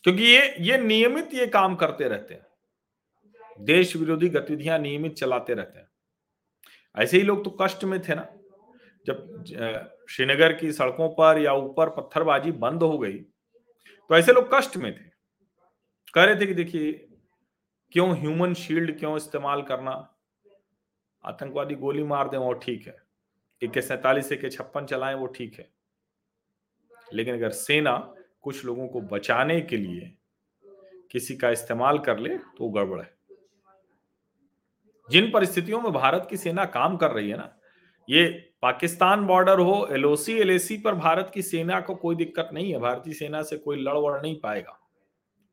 क्योंकि 0.04 0.24
ये 0.24 0.56
ये 0.62 0.78
नियमित 0.78 1.34
ये 1.34 1.48
काम 1.48 1.76
करते 1.76 2.08
रहते 2.08 2.34
हैं। 2.34 2.46
देश 3.62 3.96
विरोधी 3.96 4.30
गतिविधियाँ 4.30 4.80
नियमित 4.80 5.16
चलाते 5.16 5.54
रहते 5.54 5.80
हैं। 5.80 5.88
ऐसे 6.98 7.18
ही 7.18 7.24
लोग 7.24 7.44
तो 7.44 7.58
कष्ट 7.62 7.84
में 7.84 8.02
थे 8.02 8.16
ना। 8.16 8.28
जब 9.06 9.44
श्रीनगर 10.10 10.54
की 10.54 10.72
सड़कों 10.72 11.10
पर 11.10 11.40
या 11.40 11.54
ऊपर 11.54 11.90
पत्थरबाजी 11.92 12.52
बंद 12.54 12.84
हो 12.84 12.98
गई 12.98 13.18
तो 13.18 14.16
ऐसे 14.18 14.34
लोग 14.34 14.50
कष्ट 14.54 14.78
में 14.78 14.92
थे। 14.94 15.12
कह 16.14 16.24
रहे 16.24 16.36
थे 16.36 16.46
कि 16.46 16.54
देखिए, 16.54 17.08
क्यों 17.92 18.18
ह्यूमन 18.18 18.54
शील्ड 18.54 19.00
क्यों 19.00 19.18
इस्तेमाल 19.18 19.62
करना? 19.62 20.16
आतंकवादी 21.26 21.76
गोली 21.76 22.04
मार 22.04 22.30
दें, 22.30 22.38
वो 22.38 22.54
ठीक 22.54 22.88
है। 22.88 22.98
इक्के 23.62 23.82
सैतालीस 23.82 24.30
के 24.30 24.50
छप्पन 24.50 24.86
चलाएँ, 24.86 25.16
वो 25.16 25.26
ठीक 25.26 25.60
है। 25.60 25.70
लेकिन 27.14 27.36
अगर 27.36 27.50
सेना 27.50 28.16
कुछ 28.42 28.66
लोगों 28.66 28.88
को 28.88 29.02
बचाने 29.02 29.62
के 29.62 29.78
लिए 29.78 30.14
किसी 31.12 31.36
का 31.36 31.50
इस्तेमाल 31.50 32.00
कर 32.00 32.20
ले 32.20 32.38
तो 32.38 32.70
गड़बड़ 32.70 33.02
है। 33.02 33.14
जिन 35.10 35.32
परिस्थितियों 35.32 35.82
में 35.82 35.92
भारत 35.94 36.28
की 36.30 36.38
सेना 36.38 36.66
काम 36.66 36.98
कर 36.98 37.12
रही 37.12 37.30
है 37.30 37.38
ना, 37.38 37.56
ये 38.10 38.54
पाकिस्तान 38.62 39.26
बॉर्डर 39.28 39.60
हो, 39.60 39.88
एलओसी, 39.92 40.34
एलएसी 40.34 40.78
पर 40.78 40.96
भारत 40.96 41.32
की 41.34 41.42
सेना 41.42 41.82
को 41.82 41.96
कोई 41.96 42.16
दिक्कत 42.16 42.50
नहीं 42.54 42.72
है। 42.72 42.80
भारतीय 42.80 43.14
सेना 43.14 43.44
से 43.44 43.58
कोई 43.58 43.82
लड़ 43.82 43.98
वड़ 43.98 44.22
नहीं 44.22 44.40
पाएगा। 44.40 44.80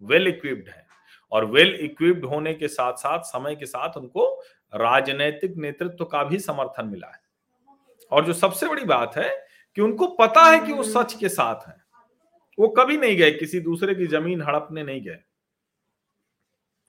वेल 0.03 0.29
इक्विप्ड 0.29 0.69
है। 0.69 0.87
और 1.33 1.45
वेल 1.45 1.75
इक्विप्ड 1.75 2.25
होने 2.25 2.55
के 2.55 2.69
साथ 2.69 2.93
साथ 2.93 3.19
समय 3.19 3.57
के 3.57 3.67
साथ 3.67 3.97
उनको 3.97 4.43
राजनैतिक 4.75 5.57
नेतृत्व 5.57 6.05
का 6.05 6.25
भी 6.25 6.39
समर्थन 6.39 6.87
मिला 6.87 7.07
है। 7.07 7.23
और 8.13 8.25
जो 8.25 8.33
सबसे 8.33 8.67
बड़ी 8.67 8.85
बात 8.85 9.17
है 9.17 9.47
कि 9.75 9.83
उनको 9.83 10.07
पता 10.07 10.51
है 10.51 10.67
कि 10.67 10.73
वो 10.73 10.83
सच 10.83 11.15
के 11.15 11.29
साथ 11.29 11.69
है। 11.69 11.77
वो 12.59 12.69
कभी 12.69 12.97
नहीं 12.97 13.17
गए, 13.17 13.31
किसी 13.31 13.61
दूसरे 13.61 13.95
की 13.95 14.07
ज़मीन 14.07 14.43
हड़पने 14.43 14.83
नहीं 14.83 15.03
गए। 15.03 15.19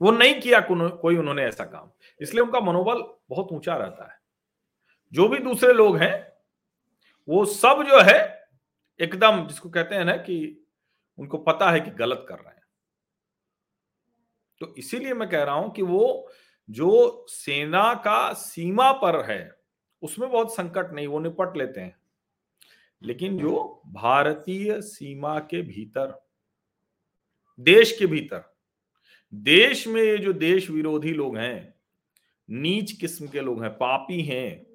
वो 0.02 0.12
नहीं 0.12 0.42
किया 0.42 0.60
कोई 0.72 1.18
उन्होंने 1.18 1.44
ऐसा 1.44 1.64
काम। 1.64 1.92
इसलिए 2.22 2.44
उनका 2.44 2.60
मनोबल 2.60 3.04
बहुत 3.30 3.48
ऊँचा 3.52 3.76
रहता 3.76 4.12
है। 4.12 4.20
जो 5.14 5.28
भी 5.28 5.38
दूसरे 5.38 5.74
लोग 5.74 5.98
हैं, 5.98 6.34
वो 7.30 7.46
सब 7.46 7.84
जो 7.84 8.02
है, 8.02 8.48
एकदम 9.00 9.48
जिसको 9.48 9.70
कहते 9.70 9.96
हैं 9.96 10.06
ना 10.06 10.18
कि 10.18 10.66
उनको 11.18 11.38
पता 11.38 11.72
है 11.72 11.80
कि 11.80 11.92
गलत 11.92 12.26
कर 12.30 12.36
रहे 12.36 12.50
हैं। 12.50 12.61
तो 14.62 14.74
इसीलिए 14.78 15.14
मैं 15.14 15.30
कह 15.30 15.44
रहा 15.44 15.56
हूँ 15.56 15.72
कि 15.74 15.82
वो 15.82 16.32
जो 16.70 17.26
सेना 17.30 17.94
का 17.94 18.34
सीमा 18.34 18.92
पर 18.92 19.22
है, 19.26 19.52
उसमें 20.02 20.32
बहुत 20.32 20.56
संकट 20.56 20.94
नहीं, 20.94 21.08
वो 21.08 21.20
निपट 21.20 21.58
लेते 21.58 21.82
हैं। 21.82 21.96
लेकिन 23.04 23.38
जो 23.38 23.82
भारतीय 23.88 24.82
सीमा 24.82 25.40
के 25.40 25.62
भीतर, 25.62 26.26
देश 27.60 27.98
के 28.00 28.06
भीतर, 28.06 28.56
देश 29.34 29.88
में 29.88 30.02
ये 30.02 30.18
जो 30.18 30.34
देश 30.34 30.70
विरोधी 30.70 31.12
लोग 31.12 31.38
हैं, 31.38 31.74
नीच 32.50 32.92
किस्म 32.92 33.28
के 33.28 33.42
लोग 33.42 33.64
हैं, 33.64 33.72
पापी 33.72 34.22
हैं, 34.22 34.66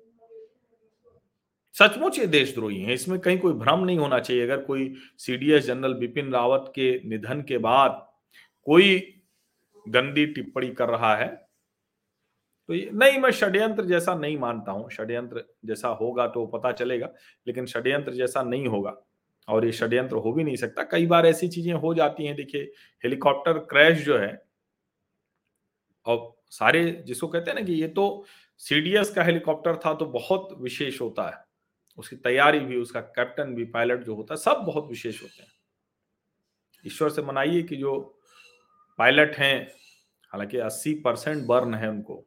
सचमुच 1.74 2.18
ये 2.18 2.26
देशद्रोही 2.26 2.82
हैं। 2.82 2.94
इसमें 2.94 3.18
कहीं 3.20 3.38
कोई 3.38 3.52
भ्रम 3.52 3.84
नहीं 3.84 3.98
होना 3.98 4.18
चाहिए। 4.18 4.42
अगर 4.42 4.60
कोई 4.64 4.94
सीडीएस 5.18 5.64
जनरल 5.64 5.94
बिपिन 5.94 6.32
रावत 6.32 6.72
के 6.74 7.00
निधन 7.04 7.42
के 7.42 7.58
बाद 7.58 8.12
कोई 8.64 9.15
गंदी 9.86 10.26
टिप्पणी 10.26 10.70
कर 10.70 10.88
रहा 10.88 11.14
है। 11.16 11.28
तो 12.68 12.74
ये, 12.74 12.90
नहीं, 12.92 13.18
मैं 13.18 13.30
षड्यंत्र 13.30 13.84
जैसा 13.84 14.14
नहीं 14.14 14.38
मानता 14.38 14.72
हूँ। 14.72 14.90
षड्यंत्र 14.90 15.44
जैसा 15.64 15.88
होगा 15.90 16.26
तो 16.28 16.46
पता 16.46 16.72
चलेगा, 16.72 17.12
लेकिन 17.46 17.66
षड्यंत्र 17.66 18.12
जैसा 18.12 18.42
नहीं 18.42 18.66
होगा 18.66 18.96
और 19.48 19.64
ये 19.64 19.72
षड्यंत्र 19.72 20.16
हो 20.16 20.32
भी 20.32 20.44
नहीं 20.44 20.56
सकता। 20.56 20.82
कई 20.82 21.06
बार 21.06 21.26
ऐसी 21.26 21.48
चीज़ें 21.48 21.72
हो 21.74 21.94
जाती 21.94 22.26
हैं, 22.26 22.34
देखिए, 22.36 22.62
हेलीकॉप्टर 23.04 23.58
क्रैश 23.60 24.04
जो 24.04 24.18
है 24.18 24.42
और 26.06 26.34
सारे 26.50 26.90
जिसको 27.06 27.28
कहते 27.28 27.50
हैं 27.50 27.58
ना 27.58 27.64
कि 27.66 27.72
ये 27.72 27.88
तो 27.88 28.24
सीडीएस 28.60 29.10
का 29.10 29.22
हेलीकॉप्टर 29.22 29.76
था 29.76 29.94
तो 29.94 30.06
बहुत 30.06 30.48
विशेष 30.60 31.00
होता 31.00 31.28
है। 31.28 31.44
उसकी 31.98 32.16
तैयारी 32.16 32.58
भी, 32.60 32.76
उसका 32.76 33.00
कैप्टन 33.00 33.54
भी, 33.54 33.64
पायलट 33.64 34.02
जो 34.04 34.14
होता 34.14 34.34
है, 34.34 34.38
सब 34.38 34.62
बहुत 34.66 34.88
विशेष 34.88 35.22
होते 35.22 35.42
हैं। 35.42 35.52
ईश्वर 36.84 37.10
से 37.10 37.22
मनाइए 37.22 37.62
कि 37.62 37.76
जो 37.76 38.15
पायलट 38.98 39.36
हैं। 39.36 39.68
हालाँकि 40.32 40.58
80 40.58 40.94
परसेंट 40.94 41.46
बर्न 41.46 41.74
है 41.74 41.90
उनको। 41.90 42.26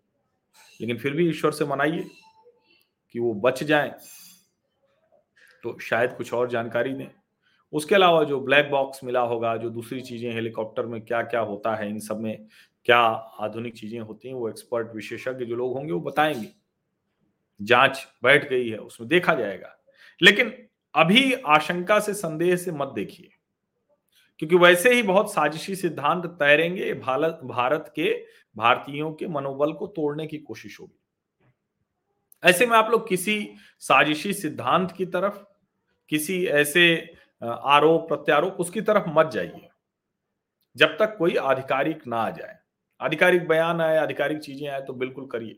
लेकिन 0.82 0.98
फिर 0.98 1.14
भी 1.14 1.30
ईश्वर 1.30 1.52
से 1.52 1.66
मनाइए 1.66 2.08
कि 3.14 3.20
वो 3.20 3.34
बच 3.34 3.64
जाएँ। 3.64 3.92
तो 5.64 5.80
शायद 5.80 6.14
कुछ 6.14 6.34
और 6.34 6.50
जानकारी 6.50 6.94
दें। 6.94 7.08
उसके 7.74 7.96
अलावा 7.96 8.24
जो 8.24 8.40
ब्लैक 8.40 8.70
बॉक्स 8.70 9.04
मिला 9.04 9.22
होगा, 9.22 9.58
जो 9.58 9.70
दूसरी 9.70 10.02
चीज़ें, 10.02 10.34
हेलीकॉप्टर 10.34 10.86
में 10.86 11.02
क्या 11.02 11.22
क्या 11.22 11.40
होता 11.40 11.76
है, 11.76 11.90
इन 11.90 12.00
सब 12.00 12.20
में 12.20 12.48
क्या 12.86 13.00
आधुनिक 13.40 13.78
चीज़ें 13.78 14.00
होती 14.00 14.28
हैं, 14.28 14.36
वो 14.36 14.50
एक्सपर्ट, 14.50 14.88
विशेषज्ञ 14.96 15.46
जो 15.46 15.56
लोग 15.56 15.74
होंगे, 15.74 15.92
वो 15.92 16.00
बताएँगे। 16.00 16.50
जाँच 17.62 18.08
बैठ 18.24 18.50
गई 18.50 18.70
है, 18.70 18.78
उसमें 18.78 19.10
देखा 19.10 19.36
जाएगा। 19.36 19.78
लेकिन 20.22 20.68
अभी 20.96 21.34
आशंका 21.34 22.00
से, 22.00 22.14
संदेह 22.14 22.56
से 22.56 22.72
मत 22.72 22.88
देखिए। 22.88 23.30
क्योंकि 24.40 24.56
वैसे 24.56 24.94
ही 24.94 25.04
बहुत 25.04 25.34
साजिशी 25.34 25.76
सिद्धांत 25.76 26.26
तैरेंगे 26.26 26.94
भारत 26.94 27.40
भारत 27.44 27.92
के 27.96 28.14
भारतीयों 28.56 29.12
के 29.14 29.28
मनोबल 29.28 29.74
को 29.74 29.88
तोड़ने 29.88 30.28
की 30.28 30.38
कोशिश 30.38 30.80
होगी। 30.80 31.00
ऐसे 32.44 32.66
में 32.66 32.78
आप 32.78 32.92
लोग 32.92 33.08
किसी 33.10 33.54
साजिशी 33.80 34.34
सिद्धांत 34.34 34.92
की 34.92 35.06
तरफ़, 35.06 35.38
किसी 36.12 36.46
ऐसे 36.46 37.16
आरोप, 37.42 38.08
प्रत्यारोप, 38.08 38.54
उसकी 38.54 38.82
तरफ़ 38.82 39.10
मत 39.10 39.32
जाइए। 39.32 39.70
जब 40.76 40.98
तक 40.98 41.16
कोई 41.18 41.36
आधिकारिक 41.36 42.08
ना 42.08 42.18
आ 42.18 42.30
जाए। 42.30 42.58
आधिकारिक 43.00 43.48
बयान 43.48 43.82
आए, 43.82 43.98
आधिकारिक 43.98 44.40
चीज़ें 44.40 44.68
आए 44.70 44.82
तो 44.82 44.94
बिल्कुल 44.94 45.26
करिए। 45.26 45.58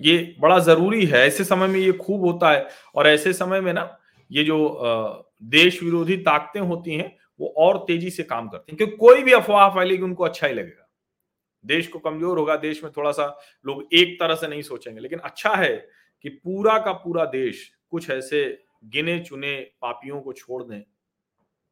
ये 0.00 0.36
बड़ा 0.40 0.58
ज़रूरी 0.58 1.06
है। 1.06 1.26
ऐसे 1.26 1.44
समय 1.44 1.66
में 1.66 1.78
ये 1.80 1.92
खूब 1.92 2.24
होता 2.24 2.50
है 2.50 2.66
और 2.94 3.06
ऐसे 3.06 3.32
समय 3.32 3.60
में 3.60 3.72
ना, 3.72 3.98
ये 4.30 4.44
जो 4.44 5.25
देश 5.42 5.82
विरोधी 5.82 6.16
ताकतें 6.16 6.60
होती 6.60 6.94
हैं, 6.94 7.16
वो 7.40 7.54
और 7.56 7.78
तेज़ी 7.78 8.10
से 8.10 8.22
काम 8.22 8.48
करती 8.48 8.72
हैं। 8.72 8.76
क्योंकि 8.76 8.96
कोई 8.96 9.22
भी 9.22 9.32
अफवाह 9.32 9.68
फैलेगी, 9.68 10.02
उनको 10.02 10.24
अच्छा 10.24 10.46
ही 10.46 10.54
लगेगा। 10.54 10.88
देश 11.64 11.88
को 11.88 11.98
कमज़ोर 11.98 12.38
होगा, 12.38 12.56
देश 12.56 12.84
में 12.84 12.92
थोड़ा 12.96 13.12
सा 13.12 13.38
लोग 13.66 13.88
एक 13.92 14.20
तरह 14.20 14.34
से 14.34 14.48
नहीं 14.48 14.62
सोचेंगे। 14.62 15.00
लेकिन 15.00 15.18
अच्छा 15.18 15.54
है 15.54 15.88
कि 16.22 16.28
पूरा 16.28 16.78
का 16.78 16.92
पूरा 16.92 17.24
देश 17.24 17.70
कुछ 17.90 18.10
ऐसे 18.10 18.62
गिने 18.84 19.18
चुने 19.20 19.56
पापियों 19.82 20.20
को 20.20 20.32
छोड़ 20.32 20.62
दें, 20.62 20.82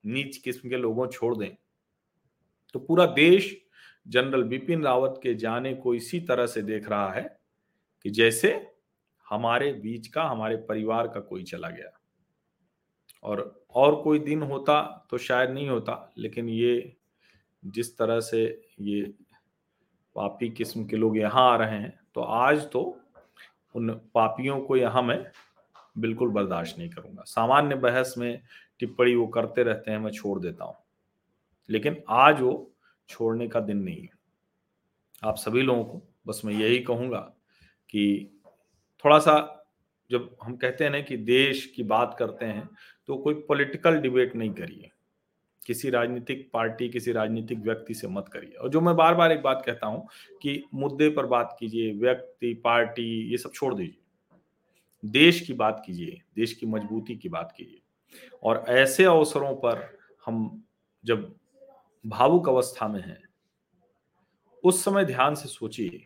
नीच 0.04 0.36
किस्म 0.36 0.68
के 0.68 0.76
लोगों 0.76 1.06
छोड़ 1.06 1.36
दें। 1.36 1.56
तो 2.74 2.78
पूरा 2.78 3.06
देश 3.06 3.56
जनरल 4.08 4.42
बिपिन 4.42 4.82
रावत 4.82 5.20
के 5.22 5.34
जाने 5.34 5.74
को 5.74 5.94
इसी 5.94 6.20
तरह 6.20 6.46
से 6.46 6.62
देख 6.62 6.88
रहा 6.88 7.12
है 7.12 7.38
कि 8.02 8.10
जैसे 8.10 8.70
हमारे 9.30 9.72
बीच 9.72 10.06
का, 10.06 10.24
हमारे 10.24 10.56
परिवार 10.56 11.08
का 11.08 11.20
कोई 11.20 11.42
चला 11.42 11.68
गया। 11.68 12.00
और 13.24 13.66
और 13.70 13.94
कोई 14.02 14.18
दिन 14.18 14.42
होता 14.42 14.80
तो 15.10 15.18
शायद 15.18 15.50
नहीं 15.50 15.68
होता, 15.68 16.12
लेकिन 16.18 16.48
ये 16.48 16.96
जिस 17.62 17.96
तरह 17.98 18.20
से 18.20 18.42
ये 18.80 19.02
पापी 20.16 20.48
किस्म 20.50 20.84
के 20.86 20.96
लोग 20.96 21.16
यहाँ 21.18 21.50
आ 21.52 21.56
रहे 21.56 21.78
हैं 21.78 21.98
तो 22.14 22.20
आज 22.20 22.68
तो 22.72 22.80
उन 23.74 23.90
पापियों 24.14 24.60
को 24.60 24.76
यहाँ 24.76 25.02
मैं 25.02 25.24
बिल्कुल 25.98 26.30
बर्दाश्त 26.30 26.78
नहीं 26.78 26.90
करूँगा। 26.90 27.22
सामान्य 27.26 27.74
बहस 27.76 28.14
में 28.18 28.40
टिप्पणी 28.80 29.14
वो 29.14 29.26
करते 29.26 29.62
रहते 29.62 29.90
हैं, 29.90 29.98
मैं 29.98 30.10
छोड़ 30.10 30.38
देता 30.40 30.64
हूँ। 30.64 30.74
लेकिन 31.68 32.02
आज 32.10 32.40
वो 32.40 32.70
छोड़ने 33.08 33.48
का 33.48 33.60
दिन 33.60 33.78
नहीं 33.78 34.02
है। 34.02 34.08
आप 35.22 35.36
सभी 35.36 35.62
लोगों 35.62 35.84
को 35.84 36.02
बस 36.26 36.40
मैं 36.44 36.54
यही 36.54 36.78
कहूँगा 36.80 37.18
कि 37.90 38.40
थोड़ा 39.04 39.18
सा 39.18 39.63
जब 40.10 40.36
हम 40.42 40.56
कहते 40.56 40.84
हैं 40.84 40.90
ना 40.90 41.00
कि 41.00 41.16
देश 41.16 41.64
की 41.66 41.82
बात 41.82 42.16
करते 42.18 42.46
हैं 42.46 42.68
तो 43.08 43.16
कोई 43.16 43.34
पॉलिटिकल 43.48 43.98
डिबेट 44.00 44.36
नहीं 44.36 44.50
करिए। 44.50 44.90
किसी 45.66 45.90
राजनीतिक 45.90 46.48
पार्टी 46.52 46.88
किसी 46.88 47.12
राजनीतिक 47.12 47.58
व्यक्ति 47.58 47.94
से 47.94 48.08
मत 48.08 48.28
करिए। 48.28 48.52
और 48.52 48.68
जो 48.68 48.80
मैं 48.80 48.94
बार 48.96 49.14
बार 49.14 49.32
एक 49.32 49.42
बात 49.42 49.62
कहता 49.66 49.86
हूँ 49.86 50.06
कि 50.42 50.62
मुद्दे 50.74 51.08
पर 51.08 51.26
बात 51.26 51.56
कीजिए, 51.60 51.92
व्यक्ति 51.92 52.52
पार्टी 52.54 53.30
ये 53.30 53.38
सब 53.38 53.52
छोड़ 53.52 53.74
दीजिए। 53.74 54.00
देश 55.02 55.40
की 55.40 55.52
बात 55.52 55.82
कीजिए, 55.86 56.20
देश 56.36 56.52
की 56.52 56.66
मजबूती 56.66 57.16
की 57.16 57.28
बात 57.28 57.54
कीजिए। 57.56 57.80
और 58.42 58.64
ऐसे 58.68 59.04
अवसरों 59.04 59.54
पर 59.56 59.98
हम 60.26 60.62
जब 61.04 61.34
भावुक 62.04 62.48
अवस्था 62.48 62.88
में 62.88 63.00
हैं, 63.00 63.22
उस 64.64 64.84
समय 64.84 65.04
ध्यान 65.04 65.34
से 65.34 65.48
सोचिए 65.48 66.02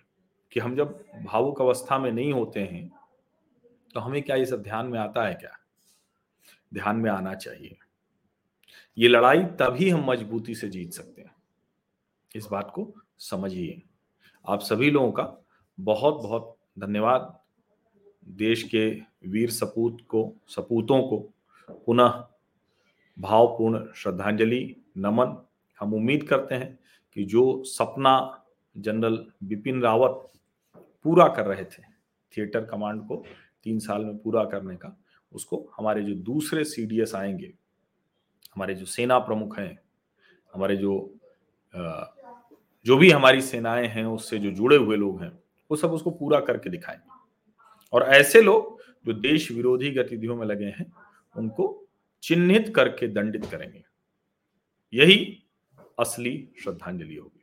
कि 0.53 0.61
हम 0.61 0.77
जब 0.77 1.05
भावुक 1.25 1.61
अवस्था 1.63 1.99
में 1.99 2.11
नहीं 2.13 2.33
होते 2.33 2.61
हैं 2.61 2.91
तो 3.95 4.01
हमें 4.01 4.23
क्या 4.23 4.37
ये 4.37 4.47
सब 4.47 4.63
ध्यान 4.63 4.87
में 4.87 4.99
आता 4.99 5.27
है 5.27 5.35
क्या? 5.35 5.59
ध्यान 6.75 6.97
में 6.97 7.11
आना 7.11 7.35
चाहिए। 7.35 7.79
ये 8.99 9.09
लड़ाई 9.09 9.45
तभी 9.45 9.91
हम 9.91 10.11
मजबूती 10.11 10.55
से 10.55 10.69
जीत 10.69 10.93
सकते 10.93 11.23
हैं। 11.23 11.35
इस 12.35 12.47
बात 12.47 12.73
को 12.75 12.95
समझिए। 13.19 13.83
आप 14.49 14.61
सभी 14.61 14.91
लोगों 14.91 15.13
का 15.13 15.47
बहुत 15.81 16.15
बहुत 16.15 16.57
धन्यवाद। 16.79 17.41
देश 18.29 18.63
के 18.63 19.03
वीर 19.27 19.51
सपूत 19.51 19.99
को, 20.09 20.35
सपूतों 20.49 21.03
को 21.03 21.19
पुनः 21.87 22.27
भावपूर्ण 23.19 23.93
श्रद्धांजलि, 23.93 24.77
नमन। 24.99 25.47
हम 25.81 25.95
उम्मीद 25.95 26.23
करते 26.23 26.55
हैं 26.55 26.79
कि 27.15 27.25
जो 27.25 27.65
सपना 27.65 28.45
जनरल 28.77 29.33
बिपिन 29.45 29.83
रावत 29.83 30.33
पूरा 31.05 31.29
कर 31.29 31.47
रहे 31.47 31.65
थे 31.65 31.83
थिएटर 32.37 32.65
कमांड 32.65 33.09
को 33.09 33.25
तीन 33.65 33.79
साल 33.79 34.05
में 34.05 34.19
पूरा 34.19 34.45
करने 34.45 34.77
का, 34.77 34.97
उसको 35.33 35.57
हमारे 35.77 36.03
जो 36.03 36.15
दूसरे 36.15 36.65
सीडीएस 36.65 37.15
आएँगे, 37.15 37.53
हमारे 38.55 38.75
जो 38.75 38.85
सेना 38.85 39.19
प्रमुख 39.19 39.59
हैं, 39.59 39.79
हमारे 40.55 40.77
जो 40.77 41.15
जो 42.87 42.97
भी 42.97 43.11
हमारी 43.11 43.41
सेनाएँ 43.43 43.87
हैं, 43.89 44.05
उससे 44.05 44.39
जो 44.39 44.51
जुड़े 44.51 44.77
हुए 44.77 44.97
लोग 44.97 45.23
हैं, 45.23 45.31
वो 45.71 45.77
सब 45.77 45.93
उसको 45.93 46.11
पूरा 46.11 46.41
करके 46.41 46.71
दिखाएँगे। 46.71 47.17
और 47.93 48.03
ऐसे 48.03 48.43
लोग 48.43 48.83
जो 49.07 49.13
देश 49.13 49.51
विरोधी 49.53 49.91
गतिविधियों 49.91 50.37
में 50.37 50.47
लगे 50.47 50.67
हैं, 50.67 50.93
उनको 51.37 51.89
चिन्हित 52.23 52.73
करके 52.77 53.09
दंडित 53.09 53.45
करेंगे। 53.45 53.85
यही 54.93 55.43
असली 55.99 56.49
श्रद्धांजलि 56.63 57.17
होगी। 57.17 57.35